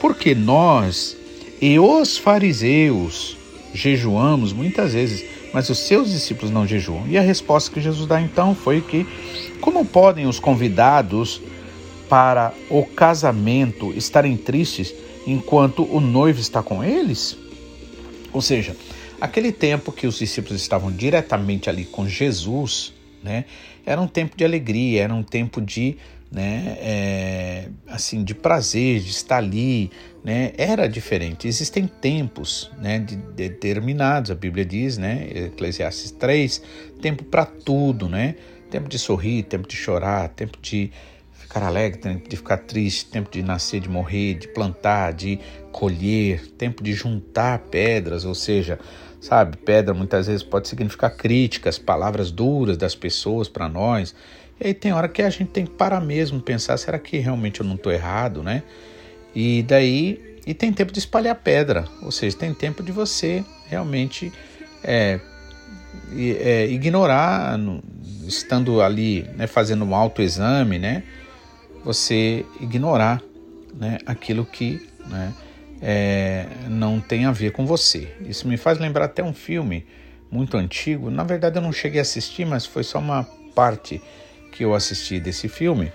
Porque 0.00 0.34
nós 0.34 1.16
e 1.62 1.78
os 1.78 2.18
fariseus 2.18 3.36
jejuamos 3.72 4.52
muitas 4.52 4.92
vezes, 4.92 5.24
mas 5.54 5.68
os 5.70 5.78
seus 5.78 6.10
discípulos 6.10 6.50
não 6.50 6.66
jejuam. 6.66 7.06
E 7.06 7.16
a 7.16 7.20
resposta 7.20 7.70
que 7.70 7.80
Jesus 7.80 8.08
dá 8.08 8.20
então 8.20 8.56
foi 8.56 8.80
que 8.80 9.06
como 9.60 9.84
podem 9.84 10.26
os 10.26 10.40
convidados 10.40 11.40
para 12.08 12.52
o 12.68 12.84
casamento 12.84 13.92
estarem 13.92 14.36
tristes 14.36 14.92
enquanto 15.24 15.84
o 15.84 16.00
noivo 16.00 16.40
está 16.40 16.60
com 16.60 16.82
eles? 16.82 17.36
Ou 18.32 18.42
seja, 18.42 18.76
aquele 19.20 19.52
tempo 19.52 19.92
que 19.92 20.08
os 20.08 20.18
discípulos 20.18 20.60
estavam 20.60 20.90
diretamente 20.90 21.70
ali 21.70 21.84
com 21.84 22.08
Jesus, 22.08 22.92
né, 23.22 23.44
era 23.84 24.00
um 24.00 24.06
tempo 24.06 24.36
de 24.36 24.44
alegria, 24.44 25.02
era 25.02 25.14
um 25.14 25.22
tempo 25.22 25.60
de, 25.60 25.96
né, 26.30 26.76
é, 26.80 27.68
assim, 27.88 28.22
de 28.24 28.34
prazer, 28.34 29.00
de 29.00 29.10
estar 29.10 29.38
ali, 29.38 29.90
né, 30.24 30.52
era 30.56 30.88
diferente. 30.88 31.48
Existem 31.48 31.86
tempos, 31.86 32.70
né, 32.78 32.98
de, 32.98 33.16
determinados, 33.16 34.30
a 34.30 34.34
Bíblia 34.34 34.64
diz, 34.64 34.98
né, 34.98 35.28
Eclesiastes 35.34 36.10
3, 36.12 36.62
tempo 37.00 37.24
para 37.24 37.44
tudo, 37.44 38.08
né, 38.08 38.36
tempo 38.70 38.88
de 38.88 38.98
sorrir, 38.98 39.44
tempo 39.44 39.68
de 39.68 39.76
chorar, 39.76 40.28
tempo 40.30 40.58
de 40.60 40.90
ficar 41.50 41.64
alegre, 41.64 41.98
tempo 41.98 42.28
de 42.28 42.36
ficar 42.36 42.58
triste, 42.58 43.06
tempo 43.06 43.28
de 43.28 43.42
nascer, 43.42 43.80
de 43.80 43.88
morrer, 43.88 44.34
de 44.34 44.46
plantar, 44.46 45.12
de 45.12 45.40
colher, 45.72 46.46
tempo 46.52 46.80
de 46.80 46.92
juntar 46.92 47.58
pedras, 47.58 48.24
ou 48.24 48.36
seja, 48.36 48.78
sabe, 49.20 49.56
pedra 49.56 49.94
muitas 49.94 50.26
vezes 50.26 50.42
pode 50.42 50.68
significar 50.68 51.14
críticas, 51.16 51.78
palavras 51.78 52.30
duras 52.30 52.76
das 52.76 52.94
pessoas 52.94 53.48
para 53.48 53.68
nós. 53.68 54.14
E 54.60 54.68
aí 54.68 54.74
tem 54.74 54.92
hora 54.92 55.08
que 55.08 55.22
a 55.22 55.30
gente 55.30 55.50
tem 55.50 55.64
que 55.64 55.72
parar 55.72 56.00
mesmo, 56.00 56.40
pensar, 56.40 56.76
será 56.76 56.98
que 56.98 57.18
realmente 57.18 57.60
eu 57.60 57.66
não 57.66 57.74
estou 57.74 57.92
errado, 57.92 58.42
né? 58.42 58.62
E 59.34 59.62
daí, 59.62 60.38
e 60.46 60.54
tem 60.54 60.72
tempo 60.72 60.92
de 60.92 60.98
espalhar 60.98 61.36
pedra, 61.36 61.84
ou 62.02 62.10
seja, 62.10 62.36
tem 62.36 62.52
tempo 62.52 62.82
de 62.82 62.90
você 62.90 63.44
realmente 63.68 64.32
é, 64.82 65.20
é, 66.16 66.66
ignorar, 66.66 67.58
estando 68.26 68.80
ali, 68.80 69.22
né, 69.36 69.46
fazendo 69.46 69.84
um 69.84 69.94
autoexame, 69.94 70.78
né? 70.78 71.04
você 71.84 72.44
ignorar 72.60 73.22
né, 73.74 73.98
aquilo 74.06 74.44
que 74.44 74.86
né, 75.06 75.32
é, 75.82 76.46
não 76.68 77.00
tem 77.00 77.24
a 77.24 77.32
ver 77.32 77.52
com 77.52 77.66
você. 77.66 78.08
Isso 78.20 78.46
me 78.46 78.56
faz 78.56 78.78
lembrar 78.78 79.06
até 79.06 79.22
um 79.22 79.34
filme 79.34 79.86
muito 80.30 80.56
antigo. 80.56 81.10
Na 81.10 81.24
verdade, 81.24 81.58
eu 81.58 81.62
não 81.62 81.72
cheguei 81.72 81.98
a 81.98 82.02
assistir, 82.02 82.44
mas 82.44 82.66
foi 82.66 82.82
só 82.82 82.98
uma 82.98 83.24
parte 83.54 84.00
que 84.52 84.64
eu 84.64 84.74
assisti 84.74 85.18
desse 85.18 85.48
filme. 85.48 85.92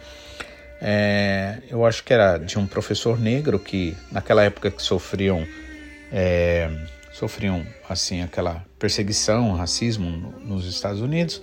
É, 0.82 1.60
eu 1.70 1.86
acho 1.86 2.04
que 2.04 2.14
era 2.14 2.38
de 2.38 2.60
um 2.60 2.68
professor 2.68 3.20
negro 3.20 3.58
que, 3.60 3.96
naquela 4.12 4.44
época 4.44 4.70
que 4.70 4.82
sofriam, 4.82 5.48
é, 6.12 6.70
sofriam 7.14 7.66
assim 7.90 8.22
aquela 8.22 8.66
perseguição, 8.78 9.54
racismo 9.54 10.34
nos 10.44 10.66
Estados 10.66 11.02
Unidos 11.02 11.42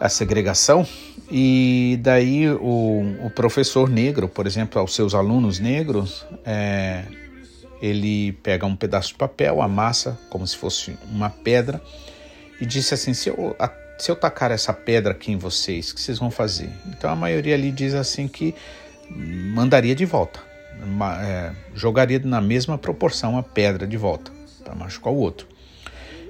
a 0.00 0.08
segregação 0.08 0.86
e 1.30 1.98
daí 2.00 2.48
o, 2.48 3.26
o 3.26 3.30
professor 3.30 3.88
negro, 3.88 4.28
por 4.28 4.46
exemplo, 4.46 4.80
aos 4.80 4.94
seus 4.94 5.14
alunos 5.14 5.58
negros, 5.58 6.24
é, 6.44 7.04
ele 7.82 8.32
pega 8.32 8.64
um 8.64 8.74
pedaço 8.74 9.08
de 9.08 9.14
papel, 9.14 9.60
amassa 9.60 10.18
como 10.30 10.46
se 10.46 10.56
fosse 10.56 10.96
uma 11.10 11.28
pedra 11.28 11.82
e 12.60 12.64
disse 12.64 12.94
assim: 12.94 13.12
se 13.12 13.28
eu, 13.28 13.54
se 13.98 14.10
eu 14.10 14.16
tacar 14.16 14.50
essa 14.50 14.72
pedra 14.72 15.12
aqui 15.12 15.30
em 15.30 15.36
vocês, 15.36 15.90
o 15.90 15.94
que 15.94 16.00
vocês 16.00 16.18
vão 16.18 16.30
fazer? 16.30 16.70
Então 16.86 17.10
a 17.10 17.16
maioria 17.16 17.54
ali 17.54 17.70
diz 17.70 17.94
assim 17.94 18.26
que 18.26 18.54
mandaria 19.10 19.94
de 19.94 20.06
volta, 20.06 20.40
é, 21.22 21.52
jogaria 21.74 22.18
na 22.20 22.40
mesma 22.40 22.78
proporção 22.78 23.36
a 23.36 23.42
pedra 23.42 23.86
de 23.86 23.96
volta 23.96 24.32
para 24.64 24.74
machucar 24.74 25.12
o 25.12 25.16
outro. 25.16 25.46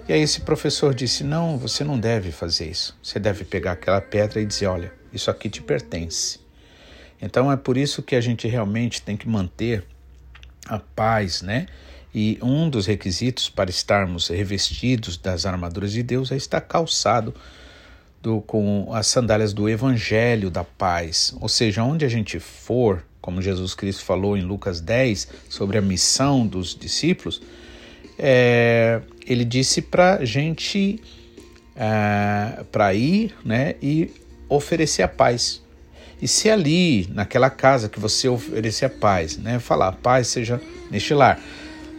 E 0.08 0.12
aí 0.14 0.22
esse 0.22 0.40
professor 0.40 0.94
disse: 0.94 1.22
Não, 1.22 1.58
você 1.58 1.84
não 1.84 2.00
deve 2.00 2.32
fazer 2.32 2.70
isso. 2.70 2.96
Você 3.02 3.18
deve 3.18 3.44
pegar 3.44 3.72
aquela 3.72 4.00
pedra 4.00 4.40
e 4.40 4.46
dizer: 4.46 4.66
Olha, 4.66 4.90
isso 5.12 5.30
aqui 5.30 5.50
te 5.50 5.60
pertence. 5.60 6.40
Então 7.20 7.52
é 7.52 7.56
por 7.56 7.76
isso 7.76 8.02
que 8.02 8.16
a 8.16 8.20
gente 8.20 8.48
realmente 8.48 9.02
tem 9.02 9.16
que 9.16 9.28
manter 9.28 9.84
a 10.66 10.78
paz, 10.78 11.42
né? 11.42 11.66
E 12.14 12.38
um 12.40 12.70
dos 12.70 12.86
requisitos 12.86 13.50
para 13.50 13.68
estarmos 13.68 14.28
revestidos 14.28 15.18
das 15.18 15.44
armaduras 15.44 15.92
de 15.92 16.02
Deus 16.02 16.32
é 16.32 16.36
estar 16.36 16.62
calçado 16.62 17.34
do, 18.22 18.40
com 18.40 18.88
as 18.94 19.06
sandálias 19.08 19.52
do 19.52 19.68
Evangelho 19.68 20.50
da 20.50 20.64
paz. 20.64 21.34
Ou 21.38 21.50
seja, 21.50 21.82
onde 21.82 22.06
a 22.06 22.08
gente 22.08 22.40
for, 22.40 23.04
como 23.20 23.42
Jesus 23.42 23.74
Cristo 23.74 24.04
falou 24.04 24.38
em 24.38 24.42
Lucas 24.42 24.80
10 24.80 25.28
sobre 25.50 25.76
a 25.76 25.82
missão 25.82 26.46
dos 26.46 26.74
discípulos, 26.74 27.42
é, 28.18 29.00
ele 29.26 29.44
disse 29.44 29.80
para 29.80 30.24
gente 30.24 31.00
é, 31.76 32.64
para 32.72 32.92
ir 32.92 33.34
né, 33.44 33.76
e 33.80 34.10
oferecer 34.48 35.02
a 35.02 35.08
paz. 35.08 35.62
E 36.20 36.26
se 36.26 36.50
ali, 36.50 37.08
naquela 37.12 37.48
casa 37.48 37.88
que 37.88 38.00
você 38.00 38.28
oferecer 38.28 38.86
a 38.86 38.90
paz, 38.90 39.36
né, 39.36 39.60
falar, 39.60 39.92
paz 39.92 40.26
seja 40.26 40.60
neste 40.90 41.14
lar. 41.14 41.40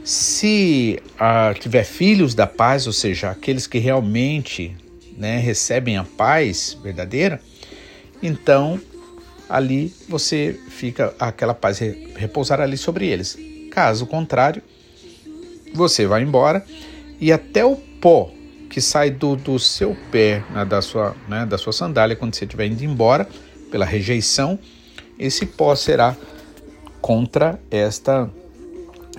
Se 0.04 1.00
ah, 1.18 1.54
tiver 1.58 1.84
filhos 1.84 2.34
da 2.34 2.48
paz, 2.48 2.88
ou 2.88 2.94
seja, 2.94 3.30
aqueles 3.30 3.68
que 3.68 3.78
realmente 3.78 4.76
né, 5.16 5.38
recebem 5.38 5.98
a 5.98 6.04
paz 6.04 6.78
verdadeira, 6.82 7.40
então 8.22 8.82
ali 9.48 9.94
você 10.08 10.60
fica, 10.70 11.14
aquela 11.20 11.54
paz 11.54 11.80
repousar 12.16 12.60
ali 12.60 12.78
sobre 12.78 13.08
eles. 13.08 13.38
Caso 13.72 14.06
contrário, 14.06 14.62
você 15.74 16.06
vai 16.06 16.24
embora 16.24 16.64
e 17.20 17.32
até 17.32 17.64
o 17.66 17.76
pó 17.76 18.32
que 18.70 18.80
sai 18.80 19.10
do, 19.10 19.36
do 19.36 19.58
seu 19.58 19.98
pé, 20.12 20.44
né, 20.52 20.64
da, 20.64 20.82
sua, 20.82 21.16
né, 21.28 21.46
da 21.46 21.58
sua 21.58 21.74
sandália, 21.74 22.16
quando 22.16 22.36
você 22.36 22.46
estiver 22.46 22.68
indo 22.68 22.84
embora, 22.84 23.28
pela 23.72 23.86
rejeição, 23.86 24.60
esse 25.18 25.46
pó 25.46 25.76
será 25.76 26.16
contra 27.02 27.60
esta 27.72 28.30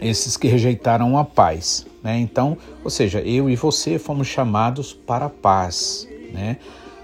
esses 0.01 0.37
que 0.37 0.49
rejeitaram 0.49 1.19
a 1.19 1.25
paz. 1.25 1.87
Né? 2.03 2.19
Então, 2.19 2.57
ou 2.83 2.91
seja, 2.91 3.21
eu 3.21 3.51
e 3.51 3.57
você 3.57 3.99
fomos 3.99 4.29
chamados 4.29 4.95
para 4.95 5.27
a 5.27 5.31
paz. 5.31 6.09
Né? 6.33 6.57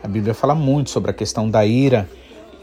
A 0.03 0.09
Bíblia 0.09 0.33
fala 0.33 0.55
muito 0.55 0.89
sobre 0.89 1.11
a 1.11 1.15
questão 1.15 1.51
da 1.51 1.67
ira 1.67 2.09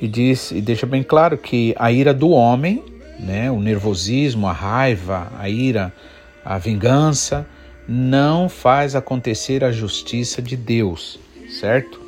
e 0.01 0.07
diz 0.07 0.51
e 0.51 0.59
deixa 0.59 0.85
bem 0.85 1.03
claro 1.03 1.37
que 1.37 1.75
a 1.77 1.91
ira 1.91 2.13
do 2.13 2.29
homem, 2.29 2.83
né, 3.19 3.51
o 3.51 3.59
nervosismo, 3.59 4.47
a 4.47 4.51
raiva, 4.51 5.31
a 5.37 5.47
ira, 5.47 5.93
a 6.43 6.57
vingança 6.57 7.45
não 7.87 8.47
faz 8.47 8.95
acontecer 8.95 9.63
a 9.63 9.71
justiça 9.71 10.41
de 10.41 10.55
Deus, 10.55 11.19
certo? 11.49 12.01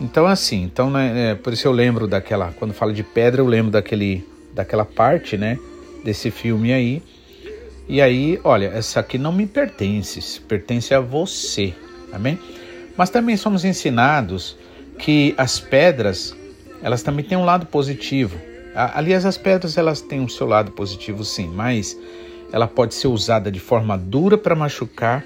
Então 0.00 0.26
assim, 0.26 0.62
então 0.62 0.90
né, 0.90 1.32
é, 1.32 1.34
por 1.34 1.52
isso 1.52 1.66
eu 1.68 1.72
lembro 1.72 2.06
daquela, 2.06 2.52
quando 2.52 2.72
falo 2.72 2.92
de 2.92 3.02
pedra 3.02 3.42
eu 3.42 3.46
lembro 3.46 3.70
daquele, 3.70 4.26
daquela 4.54 4.84
parte, 4.84 5.36
né, 5.36 5.58
desse 6.04 6.30
filme 6.30 6.72
aí. 6.72 7.02
E 7.88 8.00
aí, 8.00 8.40
olha, 8.44 8.66
essa 8.68 9.00
aqui 9.00 9.18
não 9.18 9.32
me 9.32 9.46
pertence, 9.46 10.40
pertence 10.42 10.94
a 10.94 11.00
você, 11.00 11.74
amém? 12.12 12.38
Mas 12.96 13.10
também 13.10 13.36
somos 13.36 13.64
ensinados 13.64 14.56
que 14.98 15.34
as 15.36 15.58
pedras, 15.58 16.34
elas 16.82 17.02
também 17.02 17.24
têm 17.24 17.36
um 17.36 17.44
lado 17.44 17.66
positivo. 17.66 18.38
Aliás, 18.74 19.26
as 19.26 19.36
pedras 19.36 19.76
elas 19.76 20.00
têm 20.00 20.22
o 20.22 20.28
seu 20.28 20.46
lado 20.46 20.70
positivo, 20.70 21.24
sim, 21.24 21.48
mas 21.48 21.98
ela 22.52 22.66
pode 22.66 22.94
ser 22.94 23.08
usada 23.08 23.50
de 23.50 23.60
forma 23.60 23.96
dura 23.96 24.36
para 24.36 24.54
machucar 24.54 25.24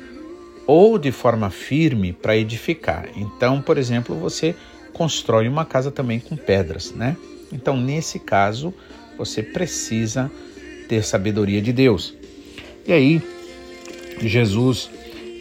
ou 0.66 0.98
de 0.98 1.12
forma 1.12 1.50
firme 1.50 2.12
para 2.12 2.36
edificar. 2.36 3.08
Então, 3.16 3.60
por 3.60 3.78
exemplo, 3.78 4.14
você 4.14 4.54
constrói 4.92 5.48
uma 5.48 5.64
casa 5.64 5.90
também 5.90 6.20
com 6.20 6.36
pedras, 6.36 6.92
né? 6.92 7.16
Então, 7.52 7.76
nesse 7.76 8.18
caso, 8.18 8.72
você 9.16 9.42
precisa 9.42 10.30
ter 10.88 11.04
sabedoria 11.04 11.60
de 11.60 11.72
Deus. 11.72 12.14
E 12.86 12.92
aí, 12.92 13.22
Jesus 14.20 14.90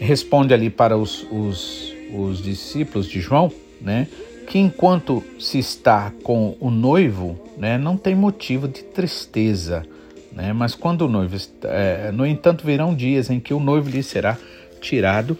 responde 0.00 0.52
ali 0.52 0.70
para 0.70 0.96
os, 0.96 1.26
os, 1.30 1.94
os 2.12 2.42
discípulos 2.42 3.08
de 3.08 3.20
João, 3.20 3.50
né? 3.80 4.08
Que 4.46 4.58
enquanto 4.58 5.22
se 5.38 5.58
está 5.58 6.12
com 6.22 6.56
o 6.60 6.70
noivo, 6.70 7.38
né, 7.56 7.78
não 7.78 7.96
tem 7.96 8.14
motivo 8.14 8.68
de 8.68 8.82
tristeza 8.82 9.86
né? 10.34 10.52
Mas 10.52 10.74
quando 10.74 11.02
o 11.02 11.08
noivo, 11.08 11.36
é, 11.64 12.10
no 12.12 12.26
entanto, 12.26 12.66
virão 12.66 12.94
dias 12.94 13.30
em 13.30 13.40
que 13.40 13.54
o 13.54 13.60
noivo 13.60 13.88
lhe 13.88 14.02
será 14.02 14.36
tirado 14.80 15.36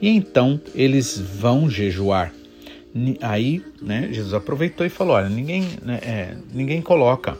e 0.00 0.08
então 0.08 0.60
eles 0.74 1.18
vão 1.18 1.68
jejuar. 1.70 2.32
Aí, 3.22 3.62
né, 3.80 4.08
Jesus 4.10 4.34
aproveitou 4.34 4.84
e 4.84 4.88
falou: 4.88 5.14
olha, 5.14 5.28
ninguém, 5.28 5.68
né, 5.82 6.00
é, 6.02 6.36
ninguém 6.52 6.82
coloca 6.82 7.36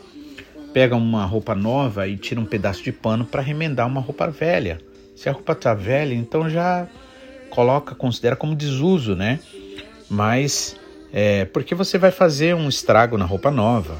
pega 0.73 0.95
uma 0.95 1.25
roupa 1.25 1.55
nova 1.55 2.07
e 2.07 2.15
tira 2.15 2.39
um 2.39 2.45
pedaço 2.45 2.83
de 2.83 2.91
pano 2.91 3.25
para 3.25 3.41
remendar 3.41 3.87
uma 3.87 3.99
roupa 4.01 4.27
velha. 4.29 4.79
Se 5.15 5.27
a 5.27 5.31
roupa 5.31 5.53
está 5.53 5.73
velha, 5.73 6.13
então 6.13 6.49
já 6.49 6.87
coloca, 7.49 7.95
considera 7.95 8.35
como 8.35 8.55
desuso, 8.55 9.15
né? 9.15 9.39
Mas 10.09 10.75
é 11.11 11.45
porque 11.45 11.73
você 11.73 11.97
vai 11.97 12.11
fazer 12.11 12.55
um 12.55 12.69
estrago 12.69 13.17
na 13.17 13.25
roupa 13.25 13.51
nova 13.51 13.99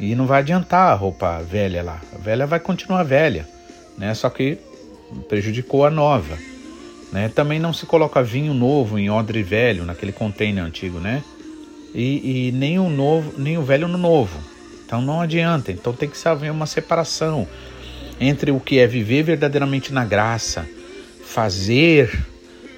e 0.00 0.14
não 0.14 0.26
vai 0.26 0.40
adiantar 0.40 0.90
a 0.90 0.94
roupa 0.94 1.42
velha 1.42 1.82
lá. 1.82 2.00
A 2.14 2.18
velha 2.18 2.46
vai 2.46 2.58
continuar 2.58 3.02
velha, 3.02 3.46
né? 3.98 4.14
Só 4.14 4.30
que 4.30 4.56
prejudicou 5.28 5.84
a 5.84 5.90
nova. 5.90 6.38
Né? 7.12 7.28
Também 7.28 7.60
não 7.60 7.72
se 7.72 7.84
coloca 7.84 8.22
vinho 8.22 8.54
novo 8.54 8.98
em 8.98 9.10
odre 9.10 9.42
velho, 9.42 9.84
naquele 9.84 10.10
container 10.10 10.64
antigo, 10.64 10.98
né? 10.98 11.22
E, 11.94 12.48
e, 12.48 12.52
nem 12.52 12.78
o 12.78 12.88
novo, 12.88 13.34
nem 13.36 13.58
o 13.58 13.62
velho 13.62 13.86
no 13.86 13.98
novo. 13.98 14.38
Então 14.86 15.02
não 15.02 15.20
adianta. 15.20 15.70
Então 15.70 15.92
tem 15.92 16.08
que 16.08 16.16
haver 16.26 16.50
uma 16.50 16.66
separação 16.66 17.46
entre 18.18 18.50
o 18.50 18.58
que 18.58 18.78
é 18.78 18.86
viver 18.86 19.22
verdadeiramente 19.22 19.92
na 19.92 20.04
graça, 20.04 20.66
fazer 21.24 22.26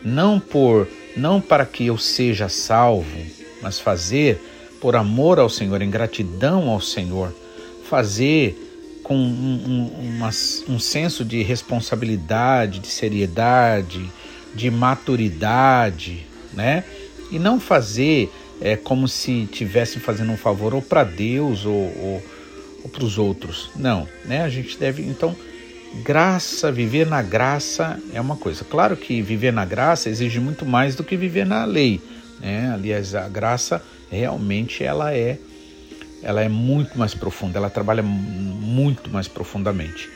não 0.02 0.40
por 0.40 0.88
não 1.16 1.40
para 1.40 1.66
que 1.66 1.86
eu 1.86 1.98
seja 1.98 2.48
salvo, 2.48 3.20
mas 3.60 3.78
fazer 3.78 4.40
por 4.82 4.96
amor 4.96 5.38
ao 5.38 5.48
Senhor, 5.48 5.80
em 5.80 5.88
gratidão 5.88 6.68
ao 6.68 6.80
Senhor, 6.80 7.32
fazer 7.88 9.00
com 9.04 9.16
um, 9.16 9.20
um, 9.20 10.16
uma, 10.16 10.30
um 10.68 10.78
senso 10.80 11.24
de 11.24 11.40
responsabilidade, 11.40 12.80
de 12.80 12.88
seriedade, 12.88 14.10
de 14.52 14.68
maturidade, 14.72 16.26
né? 16.52 16.82
E 17.30 17.38
não 17.38 17.60
fazer 17.60 18.28
é, 18.60 18.74
como 18.74 19.06
se 19.06 19.46
tivesse 19.52 20.00
fazendo 20.00 20.32
um 20.32 20.36
favor 20.36 20.74
ou 20.74 20.82
para 20.82 21.04
Deus 21.04 21.64
ou, 21.64 21.72
ou, 21.74 22.22
ou 22.82 22.90
para 22.90 23.04
os 23.04 23.18
outros. 23.18 23.70
Não, 23.76 24.08
né? 24.24 24.42
A 24.42 24.48
gente 24.48 24.76
deve 24.76 25.02
então 25.02 25.36
graça, 26.02 26.72
viver 26.72 27.06
na 27.06 27.22
graça 27.22 28.00
é 28.12 28.20
uma 28.20 28.36
coisa. 28.36 28.64
Claro 28.64 28.96
que 28.96 29.22
viver 29.22 29.52
na 29.52 29.64
graça 29.64 30.10
exige 30.10 30.40
muito 30.40 30.66
mais 30.66 30.96
do 30.96 31.04
que 31.04 31.16
viver 31.16 31.46
na 31.46 31.64
lei, 31.64 32.00
né? 32.40 32.72
Aliás, 32.74 33.14
a 33.14 33.28
graça 33.28 33.80
realmente 34.12 34.84
ela 34.84 35.14
é 35.14 35.38
ela 36.22 36.40
é 36.40 36.48
muito 36.48 36.96
mais 36.96 37.14
profunda, 37.14 37.58
ela 37.58 37.68
trabalha 37.68 38.02
muito 38.02 39.10
mais 39.10 39.26
profundamente. 39.26 40.08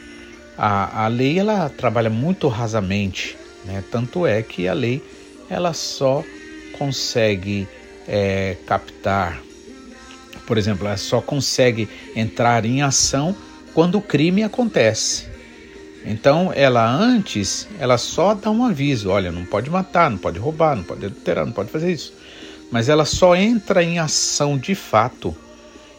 A, 0.56 1.04
a 1.04 1.08
lei 1.08 1.38
ela 1.38 1.68
trabalha 1.68 2.08
muito 2.08 2.46
rasamente, 2.46 3.36
né? 3.64 3.82
Tanto 3.90 4.24
é 4.24 4.40
que 4.40 4.68
a 4.68 4.72
lei 4.72 5.02
ela 5.50 5.72
só 5.72 6.22
consegue 6.78 7.66
é, 8.06 8.56
captar, 8.66 9.42
por 10.46 10.56
exemplo, 10.56 10.86
ela 10.86 10.96
só 10.96 11.20
consegue 11.20 11.88
entrar 12.14 12.64
em 12.64 12.82
ação 12.82 13.34
quando 13.74 13.98
o 13.98 14.02
crime 14.02 14.44
acontece. 14.44 15.26
Então, 16.04 16.52
ela 16.54 16.88
antes, 16.88 17.66
ela 17.80 17.98
só 17.98 18.32
dá 18.32 18.48
um 18.48 18.64
aviso, 18.64 19.10
olha, 19.10 19.32
não 19.32 19.44
pode 19.44 19.68
matar, 19.68 20.08
não 20.08 20.18
pode 20.18 20.38
roubar, 20.38 20.76
não 20.76 20.84
pode 20.84 21.04
adulterar, 21.04 21.44
não 21.44 21.52
pode 21.52 21.68
fazer 21.68 21.90
isso. 21.90 22.14
Mas 22.70 22.88
ela 22.88 23.04
só 23.04 23.34
entra 23.36 23.82
em 23.82 23.98
ação 23.98 24.58
de 24.58 24.74
fato. 24.74 25.36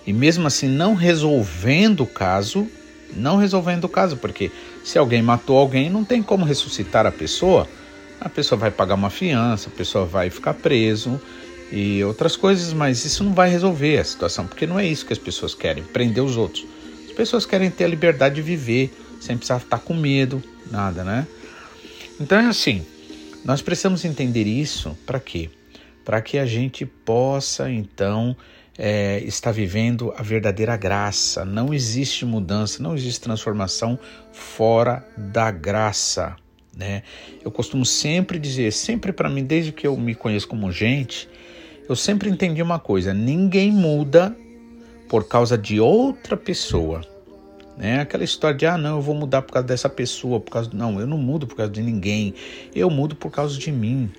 E 0.05 0.13
mesmo 0.13 0.47
assim, 0.47 0.67
não 0.67 0.93
resolvendo 0.93 2.01
o 2.01 2.07
caso, 2.07 2.67
não 3.15 3.38
resolvendo 3.38 3.86
o 3.86 3.89
caso, 3.89 4.17
porque 4.17 4.51
se 4.83 4.97
alguém 4.97 5.21
matou 5.21 5.57
alguém, 5.57 5.89
não 5.89 6.03
tem 6.03 6.21
como 6.21 6.45
ressuscitar 6.45 7.05
a 7.05 7.12
pessoa. 7.12 7.67
A 8.19 8.29
pessoa 8.29 8.57
vai 8.57 8.71
pagar 8.71 8.95
uma 8.95 9.09
fiança, 9.09 9.69
a 9.69 9.71
pessoa 9.71 10.05
vai 10.05 10.29
ficar 10.29 10.53
preso 10.53 11.19
e 11.71 12.03
outras 12.03 12.36
coisas, 12.36 12.74
mas 12.74 13.03
isso 13.05 13.24
não 13.24 13.33
vai 13.33 13.50
resolver 13.50 13.97
a 14.00 14.03
situação, 14.03 14.47
porque 14.47 14.65
não 14.65 14.79
é 14.79 14.86
isso 14.86 15.05
que 15.05 15.13
as 15.13 15.19
pessoas 15.19 15.53
querem, 15.53 15.83
prender 15.83 16.24
os 16.24 16.38
outros. 16.38 16.65
As 17.05 17.12
pessoas 17.12 17.45
querem 17.45 17.69
ter 17.69 17.83
a 17.83 17.88
liberdade 17.88 18.36
de 18.36 18.41
viver 18.41 18.91
sem 19.19 19.36
precisar 19.36 19.57
estar 19.57 19.79
com 19.79 19.93
medo, 19.93 20.41
nada, 20.71 21.03
né? 21.03 21.27
Então 22.19 22.39
é 22.39 22.45
assim, 22.45 22.86
nós 23.43 23.62
precisamos 23.62 24.06
entender 24.06 24.45
isso 24.45 24.97
para 25.06 25.19
quê? 25.19 25.49
Para 26.08 26.22
que 26.22 26.38
a 26.38 26.46
gente 26.46 26.86
possa 26.86 27.70
então 27.70 28.34
é, 28.78 29.20
estar 29.26 29.52
vivendo 29.52 30.13
a 30.15 30.24
verdadeira 30.24 30.78
graça. 30.78 31.43
Não 31.43 31.74
existe 31.74 32.26
mudança, 32.26 32.82
não 32.82 32.96
existe 32.96 33.20
transformação 33.20 34.00
fora 34.32 35.06
da 35.17 35.52
graça. 35.52 36.38
Né? 36.74 37.04
Eu 37.43 37.52
costumo 37.52 37.86
sempre 37.86 38.39
dizer, 38.39 38.72
sempre 38.72 39.12
para 39.12 39.30
mim, 39.30 39.43
desde 39.43 39.74
que 39.74 39.86
eu 39.86 39.98
me 39.98 40.15
conheço 40.15 40.48
como 40.48 40.72
gente, 40.72 41.28
eu 41.89 41.96
sempre 41.96 42.30
entendi 42.30 42.62
uma 42.62 42.80
coisa: 42.80 43.13
ninguém 43.13 43.70
muda 43.70 44.34
por 45.10 45.28
causa 45.28 45.58
de 45.58 45.78
outra 45.78 46.38
pessoa. 46.38 47.02
Né? 47.76 48.00
Aquela 48.00 48.24
história 48.24 48.58
de, 48.58 48.65
ah, 48.65 48.78
não, 48.78 48.96
eu 48.96 49.02
vou 49.02 49.13
mudar 49.13 49.41
por 49.41 49.52
causa 49.52 49.67
dessa 49.67 49.89
pessoa, 49.89 50.39
por 50.39 50.52
causa. 50.52 50.70
Não, 50.74 51.02
eu 51.02 51.06
não 51.06 51.17
mudo 51.17 51.46
por 51.46 51.58
causa 51.58 51.70
de 51.70 51.82
ninguém, 51.82 52.34
eu 52.74 52.89
mudo 52.89 53.13
por 53.13 53.30
causa 53.30 53.60
de 53.60 53.74
mim. 53.74 54.10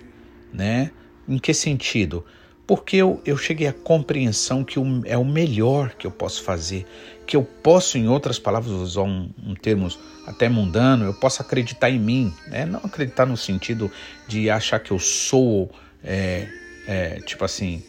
Né? 0.52 0.90
Em 1.28 1.38
que 1.38 1.52
sentido? 1.52 2.24
Porque 2.66 2.96
eu, 2.96 3.20
eu 3.24 3.36
cheguei 3.36 3.66
à 3.66 3.72
compreensão 3.72 4.64
que 4.64 4.78
o, 4.78 5.02
é 5.04 5.16
o 5.16 5.24
melhor 5.24 5.94
que 5.94 6.06
eu 6.06 6.10
posso 6.10 6.42
fazer, 6.42 6.86
que 7.26 7.36
eu 7.36 7.42
posso, 7.42 7.96
em 7.96 8.08
outras 8.08 8.38
palavras, 8.38 8.72
usar 8.72 9.02
um, 9.02 9.30
um 9.44 9.54
termo 9.54 9.88
até 10.26 10.48
mundano, 10.48 11.04
eu 11.04 11.14
posso 11.14 11.40
acreditar 11.40 11.90
em 11.90 11.98
mim, 11.98 12.32
né? 12.46 12.66
não 12.66 12.80
acreditar 12.80 13.26
no 13.26 13.36
sentido 13.36 13.90
de 14.26 14.50
achar 14.50 14.78
que 14.78 14.90
eu 14.90 14.98
sou, 14.98 15.70
é, 16.04 16.48
é, 16.86 17.20
tipo 17.20 17.44
assim, 17.44 17.82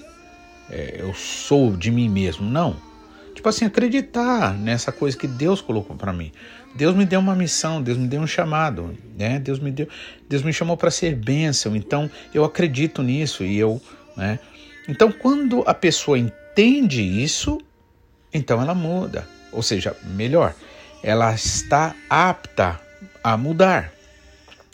é, 0.69 0.97
eu 0.99 1.13
sou 1.13 1.75
de 1.75 1.91
mim 1.91 2.07
mesmo, 2.07 2.49
não 2.49 2.89
Tipo 3.39 3.47
assim, 3.47 3.63
acreditar 3.63 4.53
nessa 4.53 4.91
coisa 4.91 5.17
que 5.17 5.25
Deus 5.25 5.61
colocou 5.61 5.95
para 5.95 6.11
mim. 6.11 6.29
Deus 6.75 6.95
me 6.95 7.05
deu 7.05 7.19
uma 7.19 7.35
missão, 7.35 7.81
Deus 7.81 7.97
me 7.97 8.07
deu 8.07 8.21
um 8.21 8.27
chamado, 8.27 8.97
né? 9.17 9.39
Deus 9.39 9.59
me 9.59 9.71
deu, 9.71 9.87
Deus 10.27 10.43
me 10.43 10.53
chamou 10.53 10.77
para 10.77 10.91
ser 10.91 11.15
bênção. 11.15 11.75
Então 11.75 12.09
eu 12.33 12.43
acredito 12.43 13.01
nisso 13.01 13.43
e 13.43 13.57
eu, 13.57 13.81
né? 14.15 14.39
Então 14.87 15.11
quando 15.11 15.63
a 15.65 15.73
pessoa 15.73 16.17
entende 16.17 17.01
isso, 17.01 17.59
então 18.33 18.61
ela 18.61 18.75
muda, 18.75 19.27
ou 19.51 19.63
seja, 19.63 19.95
melhor, 20.03 20.53
ela 21.01 21.33
está 21.33 21.95
apta 22.09 22.79
a 23.23 23.35
mudar. 23.35 23.91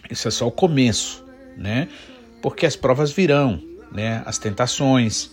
Isso 0.09 0.27
é 0.27 0.31
só 0.31 0.47
o 0.47 0.51
começo, 0.51 1.25
né? 1.57 1.87
Porque 2.41 2.65
as 2.65 2.75
provas 2.75 3.11
virão, 3.11 3.61
né? 3.91 4.21
As 4.25 4.37
tentações, 4.37 5.31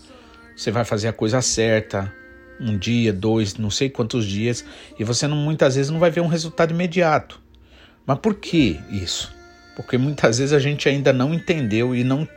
você 0.57 0.71
vai 0.71 0.85
fazer 0.85 1.09
a 1.09 1.13
coisa 1.13 1.43
certa, 1.43 2.13
um 2.63 2.79
dia, 2.79 3.13
dois, 3.13 3.57
não 3.57 3.71
sei 3.71 3.91
quantos 3.91 4.25
dias, 4.25 4.65
e 4.99 5.05
você 5.05 5.27
não, 5.27 5.37
muitas 5.37 5.75
vezes 5.75 5.91
não 5.91 5.99
vai 5.99 6.11
ver 6.11 6.21
um 6.21 6.29
resultado 6.29 6.73
imediato. 6.73 7.41
Mas 8.07 8.19
por 8.19 8.35
que 8.35 8.81
isso? 8.91 9.33
Porque 9.77 9.99
muitas 9.99 10.39
vezes 10.39 10.53
a 10.53 10.59
gente 10.59 10.89
ainda 10.89 11.13
não 11.13 11.35
entendeu 11.35 11.95
e 11.95 12.05
não, 12.05 12.29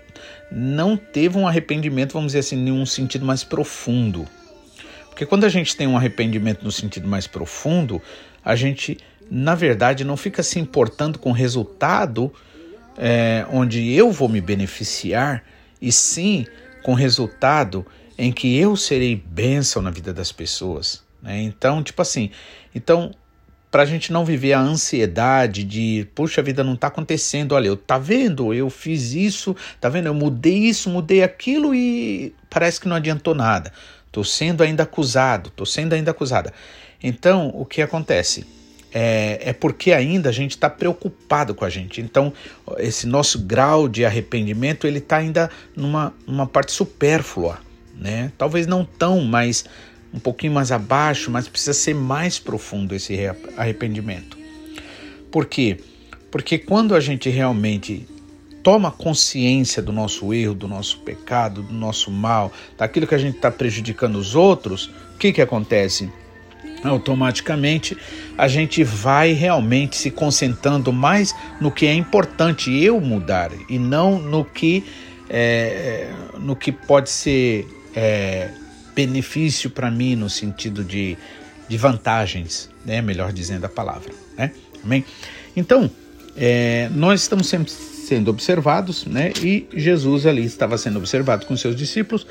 não 0.52 0.98
teve 0.98 1.38
um 1.38 1.48
arrependimento, 1.48 2.14
vamos 2.14 2.28
dizer 2.30 2.40
assim, 2.40 2.58
em 2.58 2.72
um 2.72 2.86
sentido 2.86 3.26
mais 3.26 3.44
profundo. 3.44 4.28
Porque 5.10 5.26
quando 5.26 5.46
a 5.46 5.50
gente 5.50 5.76
tem 5.76 5.88
um 5.88 5.98
arrependimento 5.98 6.64
no 6.64 6.72
sentido 6.72 7.08
mais 7.08 7.28
profundo, 7.28 8.02
a 8.44 8.56
gente, 8.56 8.98
na 9.30 9.56
verdade, 9.56 10.04
não 10.04 10.18
fica 10.18 10.44
se 10.44 10.60
importando 10.60 11.20
com 11.20 11.30
o 11.30 11.34
resultado 11.34 12.34
é, 12.98 13.46
onde 13.52 13.94
eu 13.94 14.12
vou 14.12 14.30
me 14.30 14.42
beneficiar, 14.42 15.44
e 15.82 15.92
sim 15.92 16.46
com 16.84 16.92
o 16.92 16.96
resultado 16.96 17.86
em 18.18 18.32
que 18.32 18.58
eu 18.58 18.76
serei 18.76 19.16
bênção 19.16 19.82
na 19.82 19.92
vida 19.92 20.14
das 20.14 20.32
pessoas. 20.32 21.04
Né? 21.22 21.42
Então, 21.42 21.84
tipo 21.84 22.02
assim, 22.02 22.32
então 22.74 23.12
para 23.76 23.84
a 23.84 23.86
gente 23.86 24.14
não 24.14 24.24
viver 24.24 24.54
a 24.54 24.62
ansiedade 24.62 25.66
de, 25.66 26.08
puxa, 26.16 26.40
a 26.40 26.44
vida 26.44 26.64
não 26.64 26.76
está 26.76 26.88
acontecendo, 26.88 27.52
olha, 27.52 27.68
eu 27.68 27.76
tá 27.76 27.98
vendo, 27.98 28.54
eu 28.54 28.70
fiz 28.70 29.12
isso, 29.12 29.54
tá 29.82 29.90
vendo, 29.90 30.06
eu 30.06 30.14
mudei 30.14 30.60
isso, 30.60 30.90
mudei 30.90 31.22
aquilo 31.22 31.76
e 31.76 32.34
parece 32.50 32.80
que 32.80 32.88
não 32.88 32.96
adiantou 32.96 33.36
nada. 33.36 33.74
Estou 34.08 34.24
sendo 34.24 34.64
ainda 34.64 34.84
acusado, 34.84 35.50
estou 35.50 35.66
sendo 35.66 35.92
ainda 35.92 36.12
acusada. 36.12 36.54
Então, 37.04 37.50
o 37.54 37.66
que 37.66 37.82
acontece? 37.82 38.48
É, 38.94 39.50
é 39.50 39.52
porque 39.52 39.92
ainda 39.92 40.30
a 40.30 40.32
gente 40.32 40.52
está 40.52 40.70
preocupado 40.70 41.54
com 41.54 41.66
a 41.66 41.70
gente. 41.70 42.00
Então, 42.00 42.32
esse 42.78 43.06
nosso 43.06 43.40
grau 43.40 43.90
de 43.90 44.06
arrependimento 44.06 44.88
ele 44.88 45.00
está 45.00 45.18
ainda 45.18 45.50
numa, 45.76 46.14
numa 46.26 46.48
parte 46.48 46.72
supérflua 46.72 47.65
né? 47.98 48.32
Talvez 48.38 48.68
não 48.68 48.86
tão, 48.86 49.22
mas 49.22 49.66
um 50.14 50.20
pouquinho 50.20 50.54
mais 50.54 50.72
abaixo, 50.72 51.30
mas 51.30 51.48
precisa 51.48 51.74
ser 51.74 51.94
mais 51.94 52.40
profundo 52.40 52.96
esse 52.96 53.16
arrependimento. 53.58 54.38
Por 55.30 55.46
quê? 55.46 55.78
Porque 56.32 56.58
quando 56.58 56.96
a 56.96 57.00
gente 57.00 57.30
realmente 57.30 58.08
toma 58.64 58.90
consciência 58.90 59.82
do 59.82 59.92
nosso 59.92 60.34
erro, 60.34 60.56
do 60.56 60.68
nosso 60.68 61.00
pecado, 61.00 61.62
do 61.62 61.74
nosso 61.74 62.10
mal, 62.10 62.52
daquilo 62.78 63.06
que 63.06 63.14
a 63.14 63.18
gente 63.18 63.36
está 63.36 63.52
prejudicando 63.52 64.16
os 64.16 64.34
outros, 64.34 64.90
o 65.14 65.18
que, 65.20 65.32
que 65.32 65.42
acontece? 65.42 66.10
Automaticamente 66.84 67.98
a 68.38 68.48
gente 68.48 68.84
vai 68.84 69.34
realmente 69.34 69.96
se 69.96 70.10
concentrando 70.10 70.92
mais 70.94 71.36
no 71.60 71.70
que 71.70 71.86
é 71.86 71.94
importante 71.94 72.72
eu 72.72 73.00
mudar 73.00 73.52
e 73.70 73.78
não 73.78 74.20
no 74.20 74.44
que, 74.44 74.84
é, 75.30 76.12
no 76.40 76.56
que 76.56 76.72
pode 76.72 77.10
ser 77.10 77.68
é, 77.96 78.50
benefício 78.94 79.70
para 79.70 79.90
mim 79.90 80.16
no 80.16 80.30
sentido 80.30 80.84
de 80.84 81.18
de 81.68 81.78
vantagens, 81.78 82.70
né? 82.86 83.02
melhor 83.02 83.32
dizendo 83.32 83.66
a 83.66 83.70
palavra. 83.70 84.12
Né? 84.38 84.52
Amém? 84.84 85.04
Então, 85.56 85.90
é, 86.36 86.90
nós 86.94 87.22
estamos 87.22 87.48
sempre 87.48 87.72
sendo 87.72 88.30
observados, 88.30 89.06
né? 89.06 89.32
E 89.42 89.68
Jesus 89.74 90.26
ali 90.26 90.46
estava 90.46 90.78
sendo 90.78 91.00
observado 91.00 91.46
com 91.46 91.58
seus 91.58 91.76
discípulos. 91.76 92.28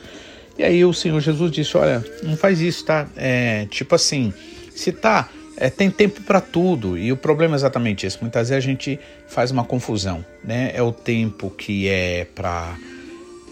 E 0.56 0.62
aí 0.62 0.84
o 0.84 0.92
Senhor 0.92 1.18
Jesus 1.20 1.50
disse: 1.50 1.76
Olha, 1.76 2.04
não 2.22 2.36
faz 2.36 2.60
isso, 2.60 2.84
tá? 2.84 3.08
É, 3.16 3.66
tipo 3.70 3.92
assim, 3.94 4.32
se 4.70 4.92
tá, 4.92 5.28
é, 5.56 5.68
tem 5.68 5.90
tempo 5.90 6.20
para 6.22 6.40
tudo. 6.40 6.96
E 6.96 7.10
o 7.10 7.16
problema 7.16 7.54
é 7.54 7.56
exatamente 7.56 8.06
esse. 8.06 8.20
Muitas 8.20 8.50
vezes 8.50 8.64
a 8.64 8.66
gente 8.66 9.00
faz 9.26 9.50
uma 9.50 9.64
confusão, 9.64 10.24
né? 10.44 10.70
É 10.74 10.82
o 10.82 10.92
tempo 10.92 11.50
que 11.50 11.88
é 11.88 12.24
para 12.36 12.76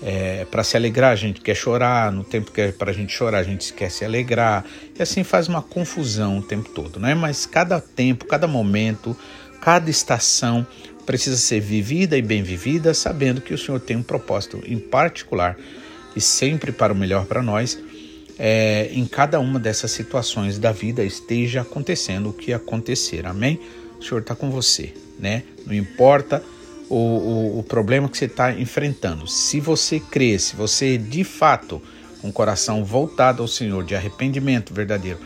é, 0.03 0.45
para 0.51 0.65
se 0.65 0.77
alegrar, 0.77 1.13
a 1.13 1.17
gente 1.17 1.41
quer 1.41 1.55
chorar, 1.55 2.11
no 2.11 2.25
tempo 2.25 2.51
que 2.51 2.61
é 2.61 2.73
para 2.73 2.91
a 2.91 2.95
gente 2.95 3.13
chorar, 3.13 3.39
a 3.39 3.43
gente 3.43 3.73
quer 3.73 3.91
se 3.91 4.05
alegrar, 4.05 4.65
e 4.99 5.03
assim 5.03 5.23
faz 5.23 5.47
uma 5.47 5.63
confusão 5.63 6.39
o 6.39 6.43
tempo 6.43 6.71
todo, 6.71 6.99
né? 6.99 7.15
Mas 7.15 7.47
cada 7.47 7.81
tempo, 7.81 8.27
cada 8.27 8.49
momento, 8.49 9.17
cada 9.61 9.89
estação 9.89 10.67
precisa 11.07 11.37
ser 11.37 11.61
vivida 11.61 12.19
e 12.19 12.23
bem 12.23 12.43
vivida, 12.43 12.93
sabendo 12.95 13.41
que 13.41 13.55
o 13.55 13.59
Senhor 13.59 13.81
tem 13.81 13.97
um 13.97 14.03
propósito 14.03 14.61
em 14.67 14.79
particular 14.79 15.57
e 16.17 16.21
sempre 16.21 16.73
para 16.73 16.93
o 16.93 16.97
melhor 16.97 17.27
para 17.27 17.43
nós. 17.43 17.79
É, 18.39 18.91
em 18.93 19.07
cada 19.07 19.39
uma 19.39 19.61
dessas 19.61 19.93
situações 19.93 20.59
da 20.59 20.73
vida 20.73 21.05
esteja 21.05 21.61
acontecendo 21.61 22.31
o 22.31 22.33
que 22.33 22.53
acontecer, 22.53 23.25
amém? 23.27 23.61
O 24.01 24.03
Senhor 24.03 24.21
está 24.21 24.35
com 24.35 24.51
você, 24.51 24.93
né? 25.19 25.45
Não 25.65 25.75
importa 25.75 26.43
o, 26.93 27.57
o, 27.57 27.59
o 27.61 27.63
problema 27.63 28.07
que 28.07 28.19
você 28.19 28.27
está 28.27 28.53
enfrentando. 28.53 29.27
Se 29.27 29.59
você 29.59 29.99
crê, 29.99 30.39
se 30.39 30.55
você 30.55 30.99
de 30.99 31.25
fato, 31.25 31.81
com 32.21 32.29
o 32.29 32.33
coração 32.33 32.85
voltado 32.85 33.41
ao 33.41 33.49
Senhor, 33.49 33.83
de 33.83 33.95
arrependimento 33.95 34.75
verdadeiro, 34.75 35.19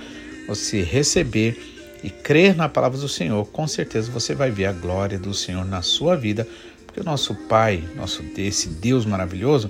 você 0.46 0.82
receber 0.82 1.58
e 2.04 2.08
crer 2.08 2.54
na 2.54 2.68
palavra 2.68 2.96
do 2.96 3.08
Senhor, 3.08 3.44
com 3.46 3.66
certeza 3.66 4.12
você 4.12 4.32
vai 4.32 4.48
ver 4.48 4.66
a 4.66 4.72
glória 4.72 5.18
do 5.18 5.34
Senhor 5.34 5.64
na 5.64 5.82
sua 5.82 6.16
vida, 6.16 6.46
porque 6.86 7.00
o 7.00 7.04
nosso 7.04 7.34
Pai, 7.34 7.82
nosso 7.96 8.22
esse 8.36 8.68
Deus 8.68 9.04
maravilhoso, 9.04 9.68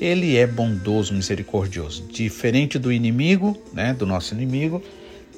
ele 0.00 0.36
é 0.36 0.48
bondoso, 0.48 1.14
misericordioso, 1.14 2.02
diferente 2.10 2.76
do 2.76 2.92
inimigo, 2.92 3.56
né, 3.72 3.94
do 3.94 4.04
nosso 4.04 4.34
inimigo, 4.34 4.82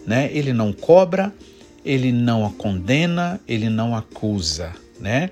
né? 0.06 0.30
Ele 0.32 0.52
não 0.52 0.72
cobra, 0.72 1.32
ele 1.84 2.10
não 2.10 2.50
condena, 2.50 3.38
ele 3.46 3.68
não 3.68 3.94
acusa, 3.94 4.74
né? 4.98 5.30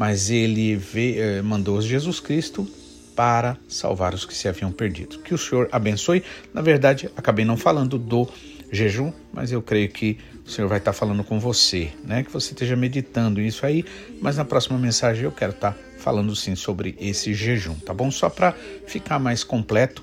Mas 0.00 0.30
ele 0.30 0.76
veio, 0.76 1.22
eh, 1.22 1.42
mandou 1.42 1.78
Jesus 1.82 2.20
Cristo 2.20 2.66
para 3.14 3.58
salvar 3.68 4.14
os 4.14 4.24
que 4.24 4.32
se 4.32 4.48
haviam 4.48 4.72
perdido. 4.72 5.18
Que 5.18 5.34
o 5.34 5.36
Senhor 5.36 5.68
abençoe. 5.70 6.24
Na 6.54 6.62
verdade, 6.62 7.10
acabei 7.14 7.44
não 7.44 7.54
falando 7.54 7.98
do 7.98 8.26
jejum, 8.72 9.12
mas 9.30 9.52
eu 9.52 9.60
creio 9.60 9.90
que 9.90 10.16
o 10.42 10.48
Senhor 10.50 10.68
vai 10.68 10.78
estar 10.78 10.94
falando 10.94 11.22
com 11.22 11.38
você, 11.38 11.92
né? 12.02 12.22
Que 12.22 12.32
você 12.32 12.52
esteja 12.52 12.74
meditando 12.76 13.42
isso 13.42 13.66
aí, 13.66 13.84
mas 14.22 14.38
na 14.38 14.44
próxima 14.46 14.78
mensagem 14.78 15.24
eu 15.24 15.32
quero 15.32 15.52
estar 15.52 15.76
falando 15.98 16.34
sim 16.34 16.54
sobre 16.54 16.96
esse 16.98 17.34
jejum, 17.34 17.74
tá 17.74 17.92
bom? 17.92 18.10
Só 18.10 18.30
para 18.30 18.54
ficar 18.86 19.18
mais 19.18 19.44
completo 19.44 20.02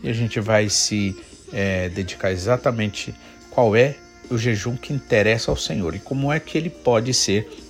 e 0.00 0.08
a 0.08 0.12
gente 0.12 0.38
vai 0.38 0.68
se 0.68 1.16
é, 1.52 1.88
dedicar 1.88 2.30
exatamente 2.30 3.12
qual 3.50 3.74
é 3.74 3.96
o 4.30 4.38
jejum 4.38 4.76
que 4.76 4.92
interessa 4.92 5.50
ao 5.50 5.56
Senhor 5.56 5.92
e 5.96 5.98
como 5.98 6.32
é 6.32 6.38
que 6.38 6.56
ele 6.56 6.70
pode 6.70 7.12
ser 7.12 7.63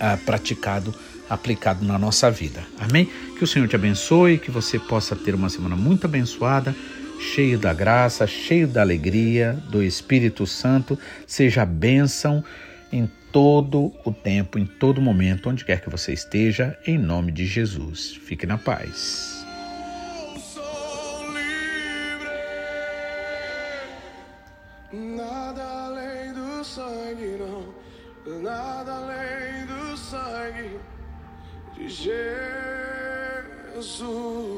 ah, 0.00 0.16
praticado, 0.16 0.94
aplicado 1.28 1.84
na 1.84 1.98
nossa 1.98 2.30
vida. 2.30 2.62
Amém? 2.78 3.10
Que 3.36 3.44
o 3.44 3.46
Senhor 3.46 3.68
te 3.68 3.76
abençoe, 3.76 4.38
que 4.38 4.50
você 4.50 4.78
possa 4.78 5.14
ter 5.14 5.34
uma 5.34 5.48
semana 5.48 5.76
muito 5.76 6.06
abençoada, 6.06 6.74
cheio 7.20 7.58
da 7.58 7.72
graça, 7.72 8.26
cheio 8.26 8.66
da 8.66 8.80
alegria 8.80 9.52
do 9.70 9.82
Espírito 9.82 10.46
Santo. 10.46 10.98
Seja 11.26 11.64
bênção 11.64 12.44
em 12.92 13.08
todo 13.32 13.92
o 14.04 14.12
tempo, 14.12 14.58
em 14.58 14.66
todo 14.66 15.00
momento, 15.00 15.50
onde 15.50 15.64
quer 15.64 15.80
que 15.80 15.90
você 15.90 16.12
esteja, 16.12 16.78
em 16.86 16.98
nome 16.98 17.30
de 17.32 17.46
Jesus. 17.46 18.18
Fique 18.24 18.46
na 18.46 18.56
paz. 18.56 19.37
Jesus. 33.80 34.57